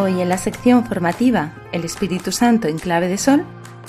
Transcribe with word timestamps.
Hoy 0.00 0.20
en 0.20 0.28
la 0.28 0.38
sección 0.38 0.86
formativa 0.86 1.54
El 1.72 1.84
Espíritu 1.84 2.30
Santo 2.30 2.68
en 2.68 2.78
clave 2.78 3.08
de 3.08 3.18
sol, 3.18 3.44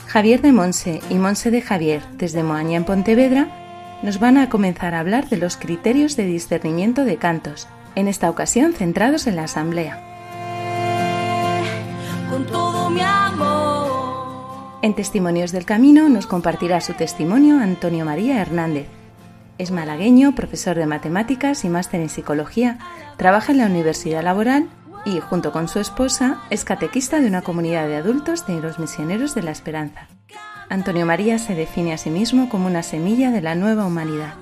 Javier 0.08 0.42
de 0.42 0.52
Monse 0.52 1.02
y 1.12 1.20
Monse 1.20 1.52
de 1.52 1.62
Javier 1.62 2.02
desde 2.14 2.42
Moaña 2.42 2.78
en 2.78 2.84
Pontevedra 2.84 4.00
nos 4.02 4.20
van 4.20 4.40
a 4.40 4.50
comenzar 4.50 4.96
a 4.96 5.02
hablar 5.02 5.30
de 5.30 5.38
los 5.38 5.56
criterios 5.56 6.16
de 6.16 6.26
discernimiento 6.26 7.06
de 7.06 7.18
cantos, 7.18 7.68
en 7.94 8.08
esta 8.08 8.28
ocasión 8.32 8.74
centrados 8.74 9.28
en 9.28 9.36
la 9.36 9.44
asamblea. 9.44 10.04
con 12.32 12.44
todo 12.48 12.90
mi 12.90 13.02
amor. 13.02 14.80
En 14.82 14.96
Testimonios 14.96 15.52
del 15.52 15.66
Camino 15.66 16.10
nos 16.10 16.26
compartirá 16.26 16.82
su 16.82 16.94
testimonio 16.94 17.60
Antonio 17.60 18.04
María 18.04 18.42
Hernández. 18.42 18.88
Es 19.60 19.70
malagueño, 19.70 20.34
profesor 20.34 20.76
de 20.76 20.88
matemáticas 20.88 21.66
y 21.66 21.70
máster 21.70 22.02
en 22.02 22.10
psicología, 22.10 22.80
trabaja 23.18 23.52
en 23.52 23.60
la 23.60 23.68
Universidad 23.68 24.24
Laboral 24.24 24.70
y, 25.06 25.20
junto 25.20 25.52
con 25.52 25.68
su 25.68 25.80
esposa, 25.80 26.42
es 26.50 26.64
catequista 26.64 27.20
de 27.20 27.28
una 27.28 27.42
comunidad 27.42 27.88
de 27.88 27.98
adultos 27.98 28.46
de 28.48 28.60
los 28.60 28.80
misioneros 28.80 29.36
de 29.36 29.44
la 29.44 29.52
esperanza. 29.52 30.08
Antonio 30.70 31.06
María 31.06 31.40
se 31.40 31.56
define 31.56 31.94
a 31.94 31.98
sí 31.98 32.12
mismo 32.12 32.48
como 32.48 32.68
una 32.68 32.84
semilla 32.84 33.32
de 33.32 33.42
la 33.42 33.56
nueva 33.56 33.86
humanidad. 33.86 34.36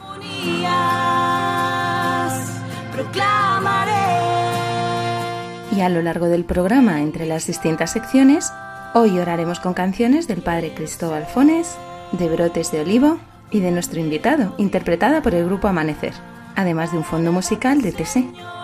Y 5.75 5.81
a 5.81 5.89
lo 5.89 6.01
largo 6.01 6.25
del 6.25 6.43
programa, 6.43 7.01
entre 7.01 7.25
las 7.25 7.47
distintas 7.47 7.91
secciones, 7.91 8.51
hoy 8.93 9.19
oraremos 9.19 9.59
con 9.59 9.73
canciones 9.73 10.27
del 10.27 10.41
Padre 10.41 10.73
Cristóbal 10.73 11.25
Fones, 11.25 11.77
de 12.11 12.27
Brotes 12.29 12.71
de 12.71 12.81
Olivo 12.81 13.19
y 13.51 13.59
de 13.59 13.71
nuestro 13.71 13.99
invitado, 13.99 14.53
interpretada 14.57 15.21
por 15.21 15.33
el 15.33 15.45
grupo 15.45 15.67
Amanecer, 15.67 16.13
además 16.55 16.91
de 16.91 16.97
un 16.97 17.03
fondo 17.03 17.31
musical 17.31 17.81
de 17.81 17.91
TC. 17.91 18.56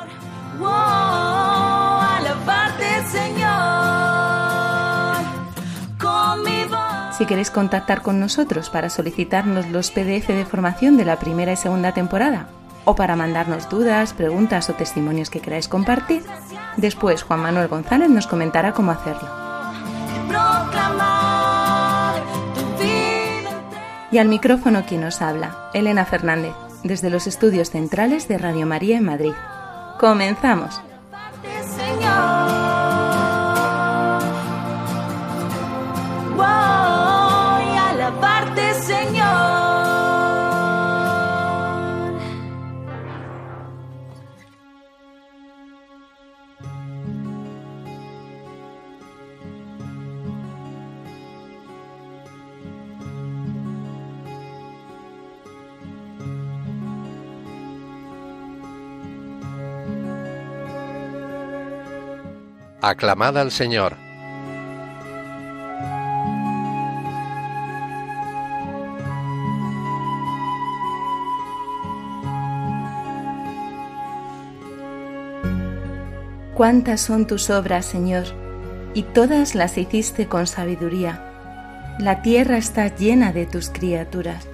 Si 7.24 7.28
queréis 7.28 7.52
contactar 7.52 8.02
con 8.02 8.20
nosotros 8.20 8.70
para 8.70 8.90
solicitarnos 8.90 9.70
los 9.70 9.92
PDF 9.92 10.28
de 10.28 10.46
formación 10.46 10.98
de 10.98 11.06
la 11.06 11.20
primera 11.20 11.54
y 11.54 11.56
segunda 11.56 11.94
temporada, 11.94 12.50
o 12.84 12.98
para 12.98 13.16
mandarnos 13.16 13.70
dudas, 13.70 14.12
preguntas 14.12 14.70
o 14.70 14.74
testimonios 14.74 15.30
que 15.30 15.40
queráis 15.40 15.70
compartir, 15.70 16.22
después 16.76 17.24
Juan 17.24 17.40
Manuel 17.40 17.70
González 17.70 18.10
nos 18.10 18.28
comentará 18.28 18.74
cómo 18.74 18.92
hacerlo. 18.92 19.30
y 24.12 24.18
al 24.18 24.28
micrófono 24.28 24.84
quien 24.86 25.00
nos 25.00 25.22
habla, 25.22 25.70
Elena 25.74 26.04
Fernández, 26.04 26.54
desde 26.84 27.10
los 27.10 27.26
estudios 27.26 27.70
centrales 27.70 28.28
de 28.28 28.38
Radio 28.38 28.66
María 28.66 28.98
en 28.98 29.06
Madrid. 29.06 29.34
Comenzamos. 29.98 30.82
Señor. 31.78 32.63
Aclamad 62.86 63.38
al 63.38 63.50
Señor. 63.50 63.96
Cuántas 76.54 77.00
son 77.00 77.26
tus 77.26 77.50
obras, 77.50 77.86
Señor, 77.86 78.26
y 78.94 79.04
todas 79.04 79.56
las 79.56 79.78
hiciste 79.78 80.28
con 80.28 80.46
sabiduría. 80.46 81.96
La 82.00 82.22
tierra 82.22 82.58
está 82.58 82.94
llena 82.94 83.32
de 83.32 83.46
tus 83.46 83.70
criaturas. 83.70 84.46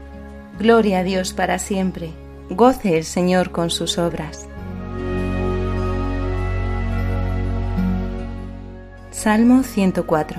Gloria 0.59 0.99
a 0.99 1.03
Dios 1.03 1.33
para 1.33 1.57
siempre. 1.57 2.11
Goce 2.51 2.95
el 2.95 3.05
Señor 3.05 3.49
con 3.49 3.71
sus 3.71 3.97
obras. 3.97 4.48
Salmo 9.21 9.63
104 9.63 10.38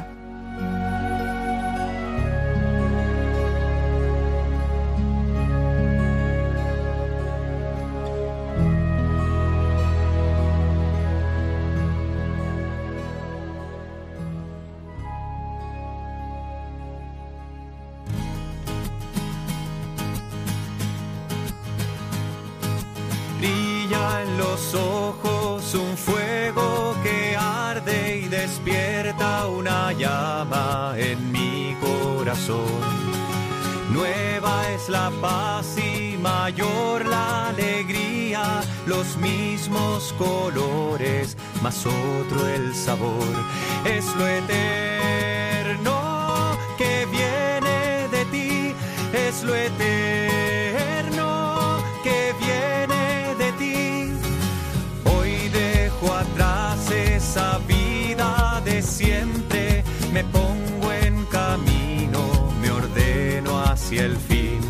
es 43.84 44.06
lo 44.16 44.26
eterno 44.26 45.96
que 46.76 47.06
viene 47.10 48.08
de 48.10 48.24
ti, 48.26 48.74
es 49.12 49.42
lo 49.42 49.54
eterno 49.54 51.28
que 52.02 52.34
viene 52.38 53.34
de 53.38 53.52
ti. 53.52 54.12
Hoy 55.04 55.48
dejo 55.48 56.12
atrás 56.12 56.90
esa 56.90 57.58
vida 57.66 58.60
de 58.64 58.82
siempre, 58.82 59.84
me 60.12 60.24
pongo 60.24 60.92
en 60.92 61.24
camino, 61.26 62.52
me 62.60 62.70
ordeno 62.70 63.60
hacia 63.60 64.04
el 64.04 64.16
fin. 64.16 64.60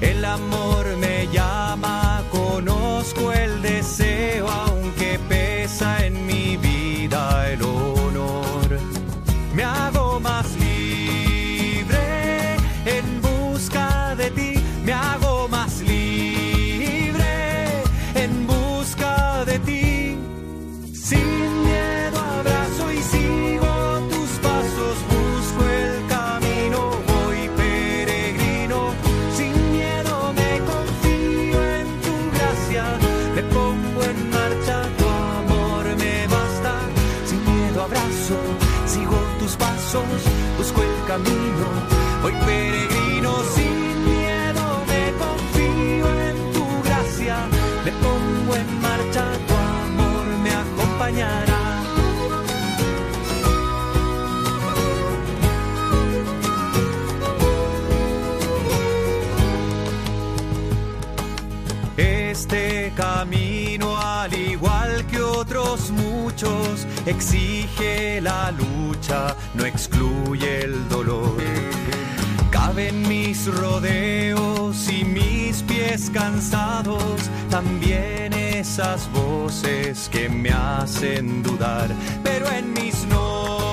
El 0.00 0.24
amor 0.24 0.84
me 0.98 1.28
llama, 1.28 2.22
conozco 2.30 3.32
el 3.32 3.62
deseo 3.62 4.48
aunque 4.48 5.18
pesa 5.28 6.04
en 6.04 6.26
mí. 6.26 6.41
Exige 67.06 68.20
la 68.20 68.50
lucha, 68.52 69.36
no 69.54 69.64
excluye 69.64 70.64
el 70.64 70.88
dolor. 70.88 71.36
Caben 72.50 73.08
mis 73.08 73.46
rodeos 73.46 74.88
y 74.90 75.04
mis 75.04 75.62
pies 75.62 76.10
cansados, 76.12 77.30
también 77.50 78.32
esas 78.32 79.10
voces 79.12 80.08
que 80.10 80.28
me 80.28 80.50
hacen 80.50 81.42
dudar, 81.42 81.88
pero 82.22 82.50
en 82.50 82.72
mis 82.72 83.04
noches 83.06 83.71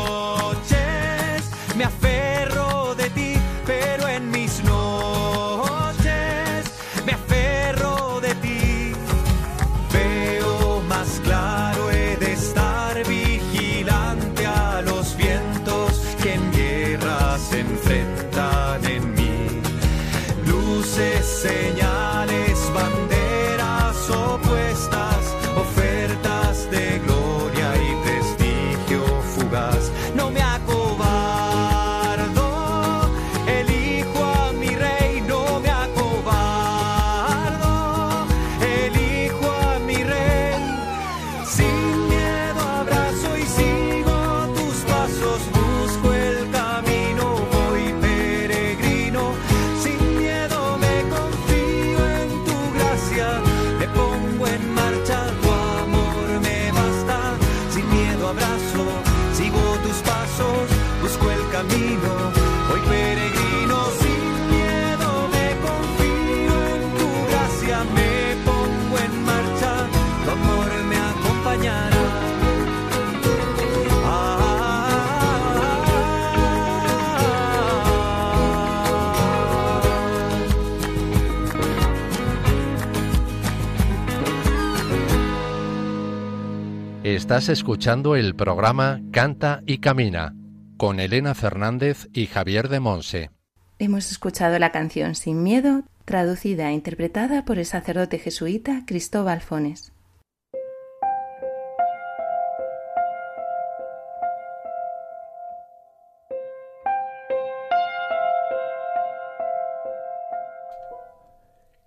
Estás 87.30 87.50
escuchando 87.50 88.16
el 88.16 88.36
programa 88.36 89.02
Canta 89.12 89.62
y 89.68 89.78
Camina 89.78 90.34
con 90.78 91.00
Elena 91.00 91.36
Fernández 91.36 92.08
y 92.12 92.26
Javier 92.26 92.70
de 92.70 92.80
Monse. 92.80 93.30
Hemos 93.78 94.10
escuchado 94.10 94.58
la 94.58 94.72
canción 94.72 95.14
Sin 95.14 95.44
Miedo, 95.44 95.84
traducida 96.06 96.72
e 96.72 96.74
interpretada 96.74 97.46
por 97.46 97.60
el 97.60 97.68
sacerdote 97.68 98.18
jesuita 98.18 98.82
Cristóbal 98.88 99.42
Fones. 99.42 99.94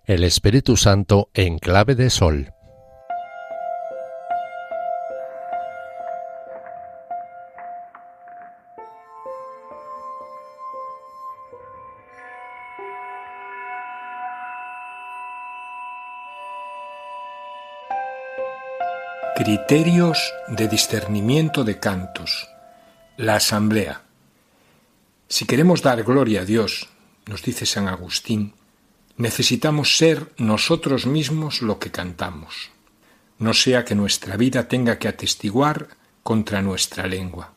El 0.05 0.23
Espíritu 0.23 0.77
Santo 0.77 1.27
en 1.33 1.59
clave 1.59 1.95
de 1.95 2.09
sol. 2.09 2.52
Criterios 19.65 20.33
de 20.49 20.67
discernimiento 20.67 21.63
de 21.63 21.79
cantos. 21.79 22.49
La 23.15 23.35
asamblea. 23.37 24.01
Si 25.29 25.45
queremos 25.45 25.81
dar 25.81 26.03
gloria 26.03 26.41
a 26.41 26.45
Dios, 26.45 26.89
nos 27.27 27.43
dice 27.43 27.65
San 27.65 27.87
Agustín, 27.87 28.55
necesitamos 29.15 29.95
ser 29.95 30.33
nosotros 30.37 31.05
mismos 31.05 31.61
lo 31.61 31.79
que 31.79 31.91
cantamos, 31.91 32.71
no 33.39 33.53
sea 33.53 33.85
que 33.85 33.95
nuestra 33.95 34.35
vida 34.35 34.67
tenga 34.67 34.99
que 34.99 35.07
atestiguar 35.07 35.87
contra 36.23 36.61
nuestra 36.61 37.07
lengua. 37.07 37.53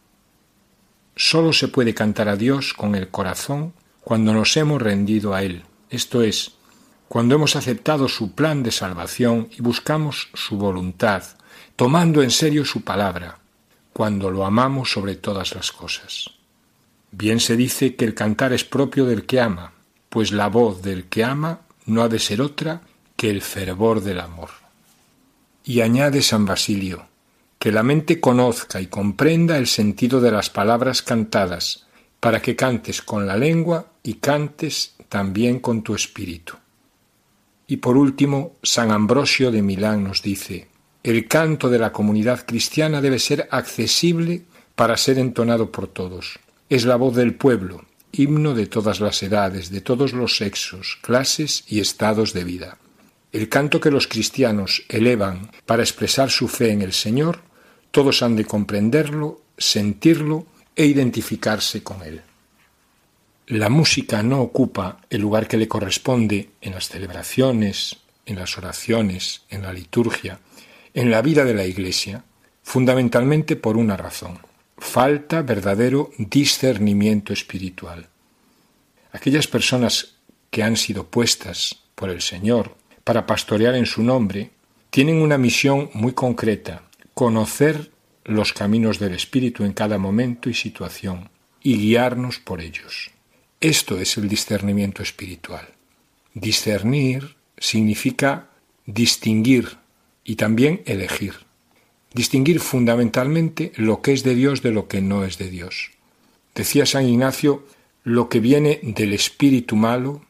Solo 1.16 1.52
se 1.52 1.66
puede 1.66 1.92
cantar 1.92 2.28
a 2.28 2.36
Dios 2.36 2.72
con 2.72 2.94
el 2.94 3.08
corazón 3.08 3.74
cuando 4.02 4.32
nos 4.32 4.56
hemos 4.56 4.80
rendido 4.80 5.34
a 5.34 5.42
Él, 5.42 5.64
esto 5.90 6.22
es, 6.22 6.52
cuando 7.08 7.34
hemos 7.34 7.56
aceptado 7.56 8.08
su 8.08 8.32
plan 8.32 8.62
de 8.62 8.70
salvación 8.70 9.48
y 9.50 9.60
buscamos 9.60 10.28
su 10.34 10.56
voluntad, 10.56 11.24
tomando 11.76 12.22
en 12.22 12.30
serio 12.30 12.64
su 12.64 12.82
palabra, 12.82 13.38
cuando 13.92 14.30
lo 14.30 14.44
amamos 14.44 14.90
sobre 14.90 15.14
todas 15.14 15.54
las 15.54 15.72
cosas. 15.72 16.30
Bien 17.10 17.38
se 17.38 17.56
dice 17.56 17.96
que 17.96 18.04
el 18.04 18.14
cantar 18.14 18.52
es 18.52 18.64
propio 18.64 19.04
del 19.04 19.26
que 19.26 19.40
ama, 19.40 19.72
pues 20.08 20.32
la 20.32 20.48
voz 20.48 20.82
del 20.82 21.04
que 21.04 21.22
ama 21.24 21.60
no 21.84 22.02
ha 22.02 22.08
de 22.08 22.18
ser 22.18 22.40
otra 22.40 22.80
que 23.16 23.30
el 23.30 23.42
fervor 23.42 24.02
del 24.02 24.20
amor. 24.20 24.50
Y 25.64 25.82
añade 25.82 26.22
San 26.22 26.46
Basilio, 26.46 27.06
que 27.58 27.72
la 27.72 27.82
mente 27.82 28.20
conozca 28.20 28.80
y 28.80 28.86
comprenda 28.86 29.58
el 29.58 29.66
sentido 29.66 30.20
de 30.20 30.30
las 30.30 30.50
palabras 30.50 31.02
cantadas, 31.02 31.86
para 32.20 32.40
que 32.40 32.56
cantes 32.56 33.02
con 33.02 33.26
la 33.26 33.36
lengua 33.36 33.86
y 34.02 34.14
cantes 34.14 34.94
también 35.08 35.60
con 35.60 35.82
tu 35.82 35.94
espíritu. 35.94 36.54
Y 37.66 37.78
por 37.78 37.96
último, 37.96 38.56
San 38.62 38.90
Ambrosio 38.90 39.50
de 39.50 39.62
Milán 39.62 40.04
nos 40.04 40.22
dice, 40.22 40.68
el 41.06 41.28
canto 41.28 41.70
de 41.70 41.78
la 41.78 41.92
comunidad 41.92 42.44
cristiana 42.44 43.00
debe 43.00 43.20
ser 43.20 43.46
accesible 43.52 44.42
para 44.74 44.96
ser 44.96 45.20
entonado 45.20 45.70
por 45.70 45.86
todos. 45.86 46.40
Es 46.68 46.84
la 46.84 46.96
voz 46.96 47.14
del 47.14 47.36
pueblo, 47.36 47.84
himno 48.10 48.54
de 48.54 48.66
todas 48.66 48.98
las 48.98 49.22
edades, 49.22 49.70
de 49.70 49.80
todos 49.80 50.12
los 50.12 50.36
sexos, 50.36 50.98
clases 51.02 51.62
y 51.68 51.78
estados 51.78 52.32
de 52.32 52.42
vida. 52.42 52.78
El 53.30 53.48
canto 53.48 53.78
que 53.78 53.92
los 53.92 54.08
cristianos 54.08 54.82
elevan 54.88 55.52
para 55.64 55.84
expresar 55.84 56.28
su 56.28 56.48
fe 56.48 56.72
en 56.72 56.82
el 56.82 56.92
Señor, 56.92 57.38
todos 57.92 58.24
han 58.24 58.34
de 58.34 58.44
comprenderlo, 58.44 59.42
sentirlo 59.56 60.46
e 60.74 60.86
identificarse 60.86 61.84
con 61.84 62.02
él. 62.02 62.22
la 63.46 63.68
música 63.68 64.24
no 64.24 64.40
ocupa 64.40 65.02
el 65.08 65.20
lugar 65.20 65.46
que 65.46 65.56
le 65.56 65.68
corresponde 65.68 66.50
en 66.60 66.72
las 66.72 66.88
celebraciones, 66.88 67.98
en 68.26 68.34
las 68.34 68.58
oraciones, 68.58 69.42
en 69.50 69.62
la 69.62 69.72
liturgia, 69.72 70.40
en 70.96 71.10
la 71.10 71.20
vida 71.20 71.44
de 71.44 71.52
la 71.52 71.66
Iglesia, 71.66 72.24
fundamentalmente 72.62 73.54
por 73.54 73.76
una 73.76 73.98
razón. 73.98 74.38
Falta 74.78 75.42
verdadero 75.42 76.10
discernimiento 76.16 77.34
espiritual. 77.34 78.08
Aquellas 79.12 79.46
personas 79.46 80.16
que 80.50 80.62
han 80.62 80.76
sido 80.76 81.06
puestas 81.06 81.82
por 81.94 82.08
el 82.08 82.22
Señor 82.22 82.76
para 83.04 83.26
pastorear 83.26 83.74
en 83.74 83.86
su 83.86 84.02
nombre, 84.02 84.50
tienen 84.90 85.20
una 85.20 85.38
misión 85.38 85.90
muy 85.92 86.12
concreta, 86.12 86.82
conocer 87.14 87.92
los 88.24 88.52
caminos 88.54 88.98
del 88.98 89.14
Espíritu 89.14 89.64
en 89.64 89.74
cada 89.74 89.98
momento 89.98 90.48
y 90.48 90.54
situación 90.54 91.28
y 91.62 91.76
guiarnos 91.76 92.38
por 92.38 92.62
ellos. 92.62 93.10
Esto 93.60 94.00
es 94.00 94.16
el 94.16 94.28
discernimiento 94.28 95.02
espiritual. 95.02 95.68
Discernir 96.32 97.36
significa 97.58 98.48
distinguir 98.86 99.78
y 100.26 100.36
también 100.36 100.82
elegir. 100.84 101.34
Distinguir 102.12 102.60
fundamentalmente 102.60 103.72
lo 103.76 104.02
que 104.02 104.12
es 104.12 104.24
de 104.24 104.34
Dios 104.34 104.60
de 104.60 104.72
lo 104.72 104.88
que 104.88 105.00
no 105.00 105.24
es 105.24 105.38
de 105.38 105.48
Dios. 105.48 105.92
Decía 106.54 106.84
San 106.84 107.06
Ignacio, 107.08 107.64
lo 108.02 108.28
que 108.28 108.40
viene 108.40 108.80
del 108.82 109.12
espíritu 109.12 109.76
malo, 109.76 110.22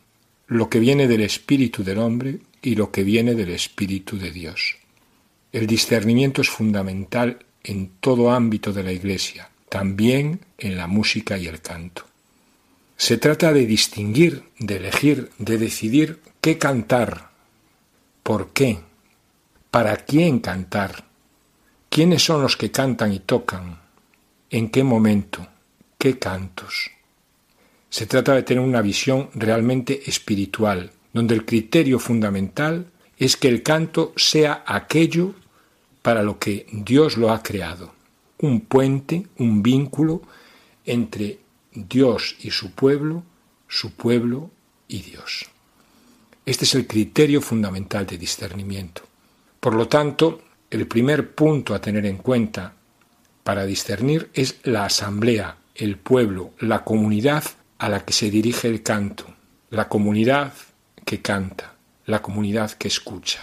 lo 0.46 0.68
que 0.68 0.78
viene 0.78 1.08
del 1.08 1.22
espíritu 1.22 1.82
del 1.82 1.98
hombre 1.98 2.40
y 2.62 2.74
lo 2.74 2.90
que 2.90 3.04
viene 3.04 3.34
del 3.34 3.50
espíritu 3.50 4.18
de 4.18 4.30
Dios. 4.30 4.76
El 5.52 5.66
discernimiento 5.66 6.42
es 6.42 6.50
fundamental 6.50 7.38
en 7.64 7.90
todo 8.00 8.32
ámbito 8.32 8.72
de 8.72 8.82
la 8.82 8.92
Iglesia, 8.92 9.48
también 9.68 10.40
en 10.58 10.76
la 10.76 10.86
música 10.86 11.38
y 11.38 11.46
el 11.46 11.60
canto. 11.60 12.04
Se 12.96 13.18
trata 13.18 13.52
de 13.52 13.66
distinguir, 13.66 14.42
de 14.58 14.76
elegir, 14.76 15.30
de 15.38 15.58
decidir 15.58 16.20
qué 16.40 16.58
cantar, 16.58 17.30
por 18.22 18.52
qué, 18.52 18.80
para 19.70 19.96
quién 19.96 20.40
cantar, 20.40 21.04
quiénes 21.88 22.22
son 22.24 22.42
los 22.42 22.56
que 22.56 22.70
cantan 22.70 23.12
y 23.12 23.20
tocan, 23.20 23.80
en 24.50 24.70
qué 24.70 24.84
momento, 24.84 25.46
qué 25.98 26.18
cantos. 26.18 26.90
Se 27.88 28.06
trata 28.06 28.34
de 28.34 28.42
tener 28.42 28.62
una 28.62 28.82
visión 28.82 29.30
realmente 29.34 30.08
espiritual, 30.08 30.92
donde 31.12 31.34
el 31.34 31.44
criterio 31.44 31.98
fundamental 31.98 32.90
es 33.16 33.36
que 33.36 33.48
el 33.48 33.62
canto 33.62 34.12
sea 34.16 34.64
aquello 34.66 35.34
para 36.02 36.22
lo 36.22 36.38
que 36.38 36.66
Dios 36.70 37.16
lo 37.16 37.32
ha 37.32 37.42
creado, 37.42 37.94
un 38.38 38.60
puente, 38.60 39.26
un 39.38 39.62
vínculo 39.62 40.22
entre 40.84 41.40
Dios 41.72 42.36
y 42.40 42.50
su 42.50 42.72
pueblo, 42.72 43.24
su 43.68 43.92
pueblo 43.92 44.50
y 44.88 45.02
Dios. 45.02 45.46
Este 46.44 46.64
es 46.64 46.74
el 46.74 46.86
criterio 46.86 47.40
fundamental 47.40 48.06
de 48.06 48.18
discernimiento. 48.18 49.02
Por 49.66 49.74
lo 49.74 49.88
tanto, 49.88 50.42
el 50.70 50.86
primer 50.86 51.34
punto 51.34 51.74
a 51.74 51.80
tener 51.80 52.06
en 52.06 52.18
cuenta 52.18 52.74
para 53.42 53.66
discernir 53.66 54.30
es 54.32 54.60
la 54.62 54.84
asamblea, 54.84 55.56
el 55.74 55.98
pueblo, 55.98 56.52
la 56.60 56.84
comunidad 56.84 57.42
a 57.78 57.88
la 57.88 58.04
que 58.04 58.12
se 58.12 58.30
dirige 58.30 58.68
el 58.68 58.84
canto, 58.84 59.26
la 59.70 59.88
comunidad 59.88 60.52
que 61.04 61.20
canta, 61.20 61.74
la 62.04 62.22
comunidad 62.22 62.70
que 62.70 62.86
escucha. 62.86 63.40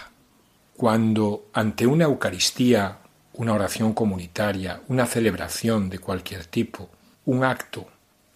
Cuando 0.74 1.50
ante 1.52 1.86
una 1.86 2.04
Eucaristía, 2.04 3.00
una 3.34 3.52
oración 3.52 3.92
comunitaria, 3.92 4.80
una 4.88 5.04
celebración 5.04 5.90
de 5.90 5.98
cualquier 5.98 6.46
tipo, 6.46 6.88
un 7.26 7.44
acto 7.44 7.86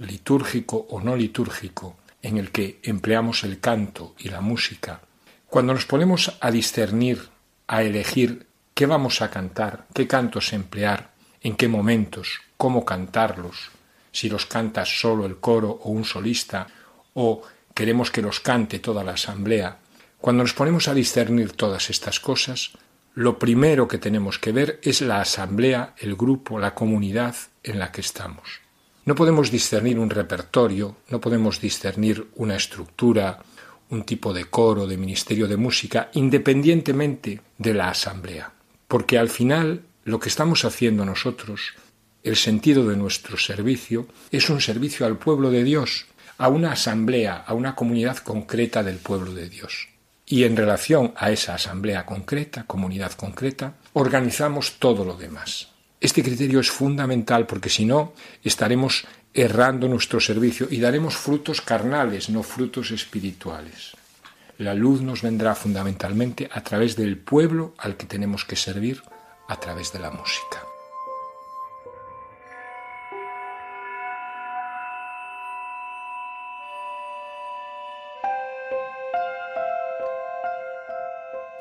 litúrgico 0.00 0.87
o 0.90 1.00
no 1.00 1.16
litúrgico, 1.16 1.97
en 2.21 2.37
el 2.37 2.50
que 2.50 2.80
empleamos 2.83 3.45
el 3.45 3.61
canto 3.61 4.14
y 4.18 4.28
la 4.28 4.42
música, 4.42 5.00
cuando 5.47 5.73
nos 5.73 5.87
ponemos 5.87 6.37
a 6.38 6.50
discernir, 6.50 7.38
a 7.68 7.82
elegir 7.82 8.46
qué 8.75 8.87
vamos 8.87 9.22
a 9.22 9.30
cantar, 9.30 9.87
qué 9.94 10.08
cantos 10.08 10.52
emplear, 10.52 11.12
en 11.42 11.54
qué 11.54 11.68
momentos, 11.68 12.40
cómo 12.56 12.84
cantarlos, 12.84 13.70
si 14.10 14.28
los 14.28 14.46
canta 14.46 14.84
solo 14.84 15.26
el 15.26 15.37
coro 15.37 15.70
o 15.84 15.90
un 15.90 16.04
solista, 16.04 16.66
o 17.14 17.42
queremos 17.75 18.10
que 18.10 18.22
los 18.22 18.40
cante 18.40 18.80
toda 18.80 19.04
la 19.04 19.12
asamblea, 19.12 19.78
cuando 20.20 20.42
nos 20.42 20.54
ponemos 20.54 20.88
a 20.88 20.94
discernir 20.94 21.52
todas 21.52 21.90
estas 21.90 22.18
cosas, 22.18 22.72
lo 23.14 23.38
primero 23.38 23.87
que 23.87 23.98
tenemos 23.98 24.38
que 24.38 24.52
ver 24.52 24.80
es 24.82 25.00
la 25.00 25.20
asamblea, 25.20 25.94
el 25.98 26.16
grupo, 26.16 26.58
la 26.58 26.75
comunidad 26.75 27.37
en 27.62 27.78
la 27.78 27.92
que 27.92 28.00
estamos. 28.00 28.60
No 29.04 29.14
podemos 29.14 29.50
discernir 29.50 29.98
un 29.98 30.10
repertorio, 30.10 30.96
no 31.08 31.20
podemos 31.20 31.60
discernir 31.60 32.28
una 32.37 32.56
estructura, 32.56 33.38
un 33.90 34.04
tipo 34.04 34.33
de 34.33 34.45
coro, 34.47 34.87
de 34.87 34.97
ministerio 34.97 35.49
de 35.49 35.57
música, 35.57 36.11
independientemente 36.14 37.40
de 37.57 37.75
la 37.75 37.90
asamblea. 37.90 38.52
Porque 38.87 39.18
al 39.18 39.28
final 39.28 39.83
lo 40.04 40.18
que 40.21 40.28
estamos 40.28 40.64
haciendo 40.64 41.04
nosotros, 41.04 41.75
el 42.23 42.37
sentido 42.37 42.87
de 42.88 42.97
nuestro 42.97 43.37
servicio, 43.37 44.07
es 44.30 44.50
un 44.50 44.61
servicio 44.61 45.07
al 45.07 45.18
pueblo 45.18 45.50
de 45.50 45.64
Dios, 45.64 46.07
a 46.38 46.49
una 46.49 46.73
asamblea, 46.73 47.37
a 47.47 47.54
una 47.54 47.75
comunidad 47.75 48.18
concreta 48.18 48.83
del 48.83 48.97
pueblo 48.97 49.33
de 49.33 49.49
Dios. 49.49 49.88
Y 50.25 50.45
en 50.45 50.57
relación 50.57 51.12
a 51.16 51.30
esa 51.30 51.54
asamblea 51.54 52.04
concreta, 52.04 52.64
comunidad 52.64 53.12
concreta, 53.12 53.75
organizamos 53.95 54.78
todo 54.78 55.04
lo 55.04 55.16
demás. 55.16 55.68
Este 56.00 56.23
criterio 56.23 56.61
es 56.61 56.71
fundamental 56.71 57.47
porque 57.47 57.71
si 57.71 57.85
no 57.85 58.12
estaremos 58.45 59.07
errando 59.35 59.88
nuestro 59.88 60.20
servicio 60.20 60.66
y 60.70 60.80
daremos 60.80 61.16
frutos 61.16 61.61
carnales, 61.61 62.28
no 62.30 62.42
frutos 62.42 62.90
espirituales. 62.90 63.97
La 64.58 64.75
luz 64.75 65.02
nos 65.02 65.23
vendrá 65.23 65.54
fundamentalmente 65.54 66.49
a 66.52 66.62
través 66.62 66.97
del 66.97 67.16
pueblo 67.16 67.75
al 67.78 67.97
que 67.97 68.06
tenemos 68.06 68.44
que 68.44 68.56
servir, 68.56 69.02
a 69.47 69.61
través 69.61 69.92
de 69.92 70.00
la 70.00 70.11
música. 70.11 70.62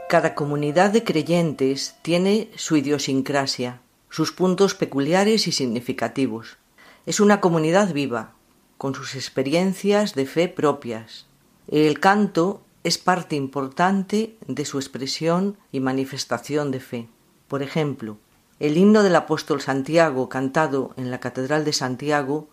Cada 0.09 0.35
comunidad 0.35 0.91
de 0.91 1.03
creyentes 1.03 1.97
tiene 2.01 2.49
su 2.55 2.77
idiosincrasia, 2.77 3.81
sus 4.09 4.31
puntos 4.31 4.73
peculiares 4.73 5.47
y 5.47 5.51
significativos. 5.51 6.57
Es 7.07 7.21
una 7.21 7.39
comunidad 7.39 7.93
viva, 7.93 8.33
con 8.77 8.93
sus 8.93 9.15
experiencias 9.15 10.13
de 10.13 10.25
fe 10.25 10.49
propias. 10.49 11.25
El 11.69 12.01
canto 12.01 12.59
es 12.83 12.97
parte 12.97 13.37
importante 13.37 14.35
de 14.45 14.65
su 14.65 14.77
expresión 14.77 15.55
y 15.71 15.79
manifestación 15.79 16.69
de 16.69 16.81
fe. 16.81 17.07
Por 17.47 17.63
ejemplo, 17.63 18.17
el 18.59 18.75
himno 18.75 19.03
del 19.03 19.15
apóstol 19.15 19.61
Santiago 19.61 20.27
cantado 20.27 20.91
en 20.97 21.09
la 21.09 21.21
Catedral 21.21 21.63
de 21.63 21.71
Santiago 21.71 22.49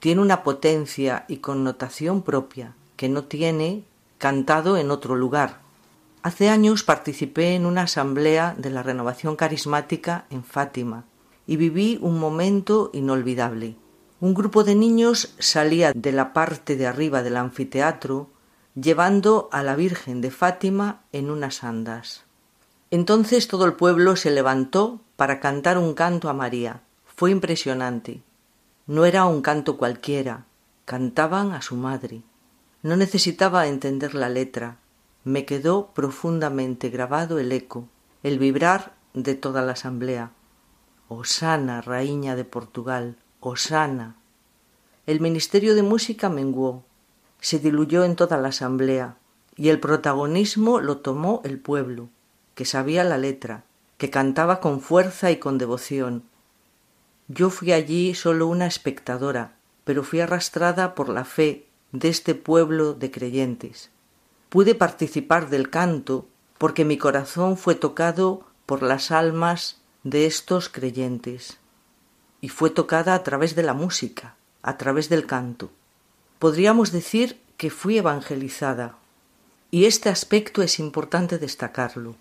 tiene 0.00 0.20
una 0.20 0.42
potencia 0.42 1.24
y 1.28 1.36
connotación 1.36 2.22
propia 2.22 2.74
que 2.96 3.08
no 3.08 3.22
tiene 3.22 3.84
cantado 4.18 4.78
en 4.78 4.90
otro 4.90 5.14
lugar. 5.14 5.60
Hace 6.24 6.48
años 6.48 6.82
participé 6.82 7.54
en 7.54 7.66
una 7.66 7.82
asamblea 7.82 8.56
de 8.58 8.70
la 8.70 8.82
renovación 8.82 9.36
carismática 9.36 10.24
en 10.28 10.42
Fátima 10.42 11.04
y 11.46 11.54
viví 11.54 12.00
un 12.02 12.18
momento 12.18 12.90
inolvidable. 12.92 13.76
Un 14.22 14.34
grupo 14.34 14.62
de 14.62 14.76
niños 14.76 15.34
salía 15.40 15.90
de 15.92 16.12
la 16.12 16.32
parte 16.32 16.76
de 16.76 16.86
arriba 16.86 17.24
del 17.24 17.36
anfiteatro 17.36 18.30
llevando 18.76 19.48
a 19.50 19.64
la 19.64 19.74
Virgen 19.74 20.20
de 20.20 20.30
Fátima 20.30 21.02
en 21.10 21.28
unas 21.28 21.64
andas. 21.64 22.22
Entonces 22.92 23.48
todo 23.48 23.64
el 23.64 23.72
pueblo 23.72 24.14
se 24.14 24.30
levantó 24.30 25.00
para 25.16 25.40
cantar 25.40 25.76
un 25.76 25.94
canto 25.94 26.28
a 26.28 26.34
María. 26.34 26.82
Fue 27.04 27.32
impresionante. 27.32 28.22
No 28.86 29.06
era 29.06 29.24
un 29.24 29.42
canto 29.42 29.76
cualquiera, 29.76 30.44
cantaban 30.84 31.50
a 31.50 31.60
su 31.60 31.74
madre. 31.74 32.22
No 32.84 32.94
necesitaba 32.94 33.66
entender 33.66 34.14
la 34.14 34.28
letra, 34.28 34.76
me 35.24 35.44
quedó 35.46 35.88
profundamente 35.94 36.90
grabado 36.90 37.40
el 37.40 37.50
eco, 37.50 37.88
el 38.22 38.38
vibrar 38.38 38.94
de 39.14 39.34
toda 39.34 39.62
la 39.62 39.72
asamblea. 39.72 40.30
Osana, 41.08 41.80
raíña 41.80 42.36
de 42.36 42.44
Portugal, 42.44 43.16
Osana. 43.42 44.16
El 45.06 45.20
ministerio 45.20 45.74
de 45.74 45.82
música 45.82 46.30
menguó, 46.30 46.84
se 47.40 47.58
diluyó 47.58 48.04
en 48.04 48.16
toda 48.16 48.38
la 48.38 48.48
asamblea, 48.48 49.16
y 49.54 49.68
el 49.68 49.78
protagonismo 49.78 50.80
lo 50.80 50.98
tomó 50.98 51.42
el 51.44 51.58
pueblo, 51.58 52.08
que 52.54 52.64
sabía 52.64 53.04
la 53.04 53.18
letra, 53.18 53.64
que 53.98 54.08
cantaba 54.08 54.60
con 54.60 54.80
fuerza 54.80 55.30
y 55.30 55.36
con 55.36 55.58
devoción. 55.58 56.22
Yo 57.28 57.50
fui 57.50 57.72
allí 57.72 58.14
solo 58.14 58.46
una 58.46 58.66
espectadora, 58.66 59.56
pero 59.84 60.02
fui 60.02 60.20
arrastrada 60.20 60.94
por 60.94 61.10
la 61.10 61.26
fe 61.26 61.66
de 61.92 62.08
este 62.08 62.34
pueblo 62.34 62.94
de 62.94 63.10
creyentes 63.10 63.90
pude 64.52 64.74
participar 64.74 65.48
del 65.48 65.70
canto 65.70 66.26
porque 66.58 66.84
mi 66.84 66.98
corazón 66.98 67.56
fue 67.56 67.74
tocado 67.74 68.44
por 68.66 68.82
las 68.82 69.10
almas 69.10 69.80
de 70.04 70.26
estos 70.26 70.68
creyentes 70.68 71.58
y 72.42 72.50
fue 72.50 72.68
tocada 72.68 73.14
a 73.14 73.22
través 73.22 73.54
de 73.54 73.62
la 73.62 73.72
música, 73.72 74.34
a 74.62 74.76
través 74.76 75.08
del 75.08 75.26
canto. 75.26 75.70
Podríamos 76.38 76.92
decir 76.92 77.40
que 77.56 77.70
fui 77.70 77.96
evangelizada, 77.96 78.98
y 79.70 79.86
este 79.86 80.10
aspecto 80.10 80.60
es 80.60 80.78
importante 80.78 81.38
destacarlo. 81.38 82.16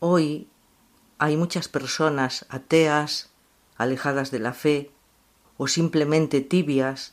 Hoy 0.00 0.48
hay 1.18 1.36
muchas 1.36 1.68
personas 1.68 2.46
ateas, 2.48 3.30
alejadas 3.76 4.30
de 4.30 4.38
la 4.40 4.54
fe, 4.54 4.90
o 5.58 5.68
simplemente 5.68 6.40
tibias, 6.40 7.12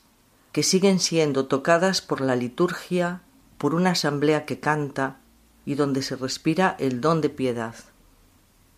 que 0.50 0.62
siguen 0.62 0.98
siendo 0.98 1.46
tocadas 1.46 2.00
por 2.00 2.22
la 2.22 2.36
liturgia, 2.36 3.20
por 3.58 3.74
una 3.74 3.90
asamblea 3.90 4.46
que 4.46 4.58
canta 4.58 5.18
y 5.66 5.74
donde 5.74 6.02
se 6.02 6.16
respira 6.16 6.74
el 6.78 7.02
don 7.02 7.20
de 7.20 7.28
piedad. 7.28 7.74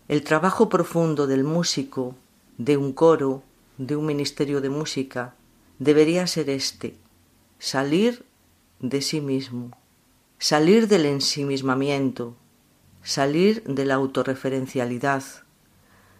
El 0.09 0.23
trabajo 0.23 0.67
profundo 0.67 1.27
del 1.27 1.45
músico, 1.45 2.15
de 2.57 2.77
un 2.77 2.91
coro, 2.91 3.41
de 3.77 3.95
un 3.95 4.05
ministerio 4.05 4.61
de 4.61 4.69
música, 4.69 5.35
debería 5.79 6.27
ser 6.27 6.49
este, 6.49 6.95
salir 7.59 8.25
de 8.79 9.01
sí 9.01 9.21
mismo, 9.21 9.71
salir 10.39 10.87
del 10.87 11.05
ensimismamiento, 11.05 12.35
salir 13.01 13.63
de 13.63 13.85
la 13.85 13.95
autorreferencialidad, 13.95 15.23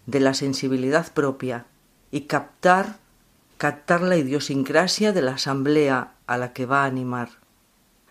de 0.06 0.20
la 0.20 0.34
sensibilidad 0.34 1.14
propia 1.14 1.66
y 2.12 2.22
captar 2.22 3.04
captar 3.64 4.02
la 4.02 4.18
idiosincrasia 4.18 5.14
de 5.14 5.22
la 5.22 5.36
asamblea 5.36 6.16
a 6.28 6.38
la 6.38 6.52
que 6.52 6.66
va 6.66 6.84
a 6.84 6.86
animar. 6.86 7.30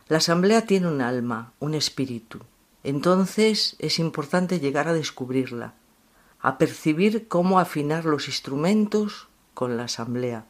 La 0.09 0.17
asamblea 0.17 0.65
tiene 0.65 0.89
un 0.89 1.03
alma, 1.03 1.53
un 1.59 1.75
espíritu. 1.75 2.39
Entonces 2.85 3.77
es 3.79 3.99
importante 3.99 4.61
llegar 4.61 4.89
a 4.89 4.95
descubrirla, 4.95 5.75
a 6.41 6.57
percibir 6.57 7.29
cómo 7.29 7.61
afinar 7.61 8.07
los 8.07 8.29
instrumentos 8.29 9.29
con 9.55 9.77
la 9.77 9.85
asamblea. 9.85 10.47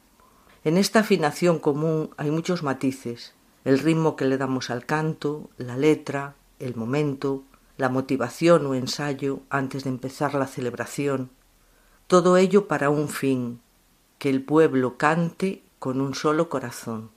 En 0.64 0.78
esta 0.78 1.00
afinación 1.00 1.58
común 1.58 2.10
hay 2.16 2.30
muchos 2.30 2.62
matices, 2.62 3.34
el 3.64 3.78
ritmo 3.78 4.16
que 4.16 4.24
le 4.24 4.38
damos 4.38 4.70
al 4.70 4.86
canto, 4.86 5.50
la 5.56 5.76
letra, 5.76 6.34
el 6.58 6.76
momento, 6.76 7.44
la 7.76 7.88
motivación 7.88 8.66
o 8.66 8.74
ensayo 8.74 9.40
antes 9.50 9.84
de 9.84 9.90
empezar 9.90 10.34
la 10.34 10.46
celebración, 10.46 11.30
todo 12.06 12.36
ello 12.36 12.68
para 12.68 12.90
un 12.90 13.08
fin, 13.08 13.60
que 14.18 14.30
el 14.30 14.44
pueblo 14.44 14.98
cante 14.98 15.64
con 15.78 16.00
un 16.00 16.14
solo 16.14 16.48
corazón. 16.48 17.10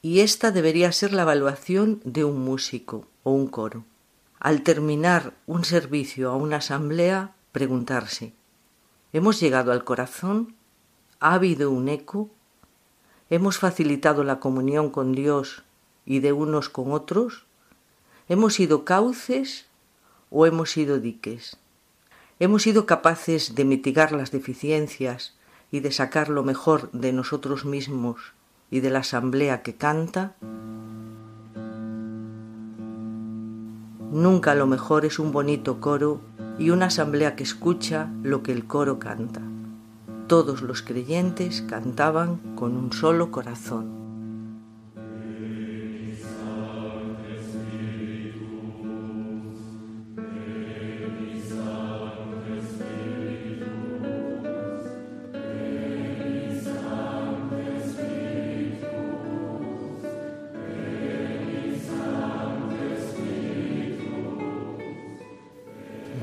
Y 0.00 0.20
esta 0.20 0.50
debería 0.50 0.92
ser 0.92 1.12
la 1.12 1.22
evaluación 1.22 2.00
de 2.04 2.24
un 2.24 2.44
músico 2.44 3.08
o 3.22 3.32
un 3.32 3.46
coro. 3.48 3.84
Al 4.38 4.62
terminar 4.62 5.34
un 5.46 5.64
servicio 5.64 6.30
a 6.30 6.36
una 6.36 6.56
asamblea, 6.56 7.34
preguntarse, 7.52 8.34
¿hemos 9.12 9.40
llegado 9.40 9.72
al 9.72 9.84
corazón? 9.84 10.54
¿Ha 11.26 11.32
habido 11.32 11.70
un 11.70 11.88
eco? 11.88 12.28
¿Hemos 13.30 13.56
facilitado 13.56 14.24
la 14.24 14.40
comunión 14.40 14.90
con 14.90 15.14
Dios 15.14 15.64
y 16.04 16.20
de 16.20 16.34
unos 16.34 16.68
con 16.68 16.92
otros? 16.92 17.46
¿Hemos 18.28 18.52
sido 18.52 18.84
cauces 18.84 19.64
o 20.28 20.44
hemos 20.44 20.70
sido 20.70 21.00
diques? 21.00 21.56
¿Hemos 22.40 22.64
sido 22.64 22.84
capaces 22.84 23.54
de 23.54 23.64
mitigar 23.64 24.12
las 24.12 24.32
deficiencias 24.32 25.32
y 25.70 25.80
de 25.80 25.92
sacar 25.92 26.28
lo 26.28 26.42
mejor 26.42 26.90
de 26.92 27.14
nosotros 27.14 27.64
mismos 27.64 28.34
y 28.70 28.80
de 28.80 28.90
la 28.90 28.98
asamblea 28.98 29.62
que 29.62 29.76
canta, 29.76 30.36
nunca 34.10 34.54
lo 34.54 34.66
mejor 34.66 35.06
es 35.06 35.18
un 35.18 35.32
bonito 35.32 35.80
coro 35.80 36.20
y 36.58 36.68
una 36.68 36.88
asamblea 36.88 37.34
que 37.34 37.44
escucha 37.44 38.10
lo 38.22 38.42
que 38.42 38.52
el 38.52 38.66
coro 38.66 38.98
canta. 38.98 39.40
Todos 40.36 40.62
los 40.62 40.82
creyentes 40.82 41.62
cantaban 41.62 42.56
con 42.56 42.76
un 42.76 42.92
solo 42.92 43.30
corazón. 43.30 43.86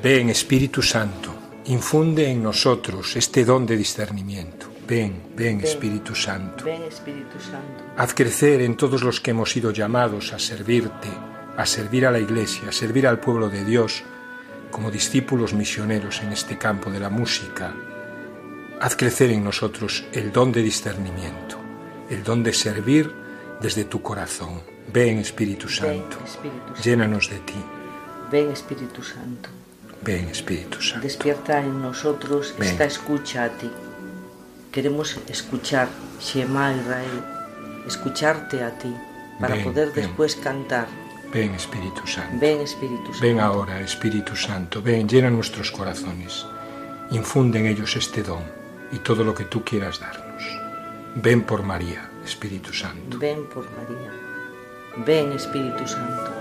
Ven 0.03 0.29
Espíritu 0.29 0.81
Santo, 0.81 1.30
infunde 1.65 2.29
en 2.29 2.43
nosotros 2.43 3.15
este 3.15 3.45
don 3.45 3.65
de 3.65 3.77
discernimiento. 3.77 4.67
Ven, 4.87 5.21
ven 5.35 5.61
Espíritu 5.61 6.15
Santo. 6.15 6.65
Ven 6.65 6.83
Espíritu 6.83 7.39
Santo. 7.39 7.83
Haz 7.95 8.13
crecer 8.13 8.61
en 8.61 8.75
todos 8.75 9.03
los 9.03 9.21
que 9.21 9.31
hemos 9.31 9.51
sido 9.51 9.71
llamados 9.71 10.33
a 10.33 10.39
servirte, 10.39 11.07
a 11.55 11.65
servir 11.65 12.05
a 12.05 12.11
la 12.11 12.19
Iglesia, 12.19 12.69
a 12.69 12.71
servir 12.71 13.07
al 13.07 13.19
pueblo 13.19 13.47
de 13.49 13.63
Dios, 13.63 14.03
como 14.71 14.91
discípulos 14.91 15.53
misioneros 15.53 16.21
en 16.21 16.31
este 16.31 16.57
campo 16.57 16.89
de 16.89 16.99
la 16.99 17.09
música. 17.09 17.73
Haz 18.79 18.95
crecer 18.95 19.29
en 19.29 19.43
nosotros 19.43 20.05
el 20.11 20.31
don 20.31 20.51
de 20.51 20.63
discernimiento, 20.63 21.57
el 22.09 22.23
don 22.23 22.41
de 22.43 22.53
servir 22.53 23.13
desde 23.61 23.85
tu 23.85 24.01
corazón. 24.01 24.61
Ven 24.91 25.19
Espíritu 25.19 25.69
Santo, 25.69 26.17
Ven, 26.17 26.25
Espíritu 26.25 26.67
Santo. 26.67 26.81
llénanos 26.83 27.29
de 27.29 27.39
ti. 27.39 27.63
Ven 28.31 28.49
Espíritu 28.49 29.03
Santo. 29.03 29.60
Ven 30.01 30.27
Espíritu 30.29 30.81
Santo. 30.81 31.03
Despierta 31.03 31.59
en 31.59 31.81
nosotros 31.81 32.55
Ven. 32.57 32.69
esta 32.69 32.85
escucha 32.85 33.43
a 33.45 33.49
ti. 33.49 33.69
Queremos 34.71 35.17
escuchar 35.27 35.87
Shema 36.19 36.73
Israel, 36.73 37.23
escucharte 37.85 38.63
a 38.63 38.71
ti, 38.77 38.93
para 39.39 39.55
Ven, 39.55 39.63
poder 39.65 39.87
ven. 39.91 39.95
después 40.05 40.35
cantar. 40.37 40.87
Ven 41.33 41.53
Espíritu 41.55 42.05
Santo. 42.07 42.37
Ven 42.39 42.61
Espíritu 42.61 43.05
Santo. 43.11 43.19
Ven 43.21 43.39
ahora, 43.39 43.79
Espíritu 43.81 44.35
Santo, 44.35 44.81
ven, 44.81 45.07
llena 45.07 45.29
nuestros 45.29 45.71
corazones, 45.71 46.45
infunde 47.11 47.59
en 47.59 47.67
ellos 47.67 47.95
este 47.95 48.23
don 48.23 48.43
y 48.91 48.97
todo 48.99 49.23
lo 49.23 49.33
que 49.33 49.45
tú 49.45 49.63
quieras 49.63 49.99
darnos. 49.99 50.43
Ven 51.15 51.43
por 51.43 51.63
María, 51.63 52.09
Espíritu 52.25 52.73
Santo. 52.73 53.17
Ven 53.19 53.45
por 53.47 53.65
María. 53.71 54.11
Ven 55.05 55.31
Espíritu 55.33 55.87
Santo. 55.87 56.31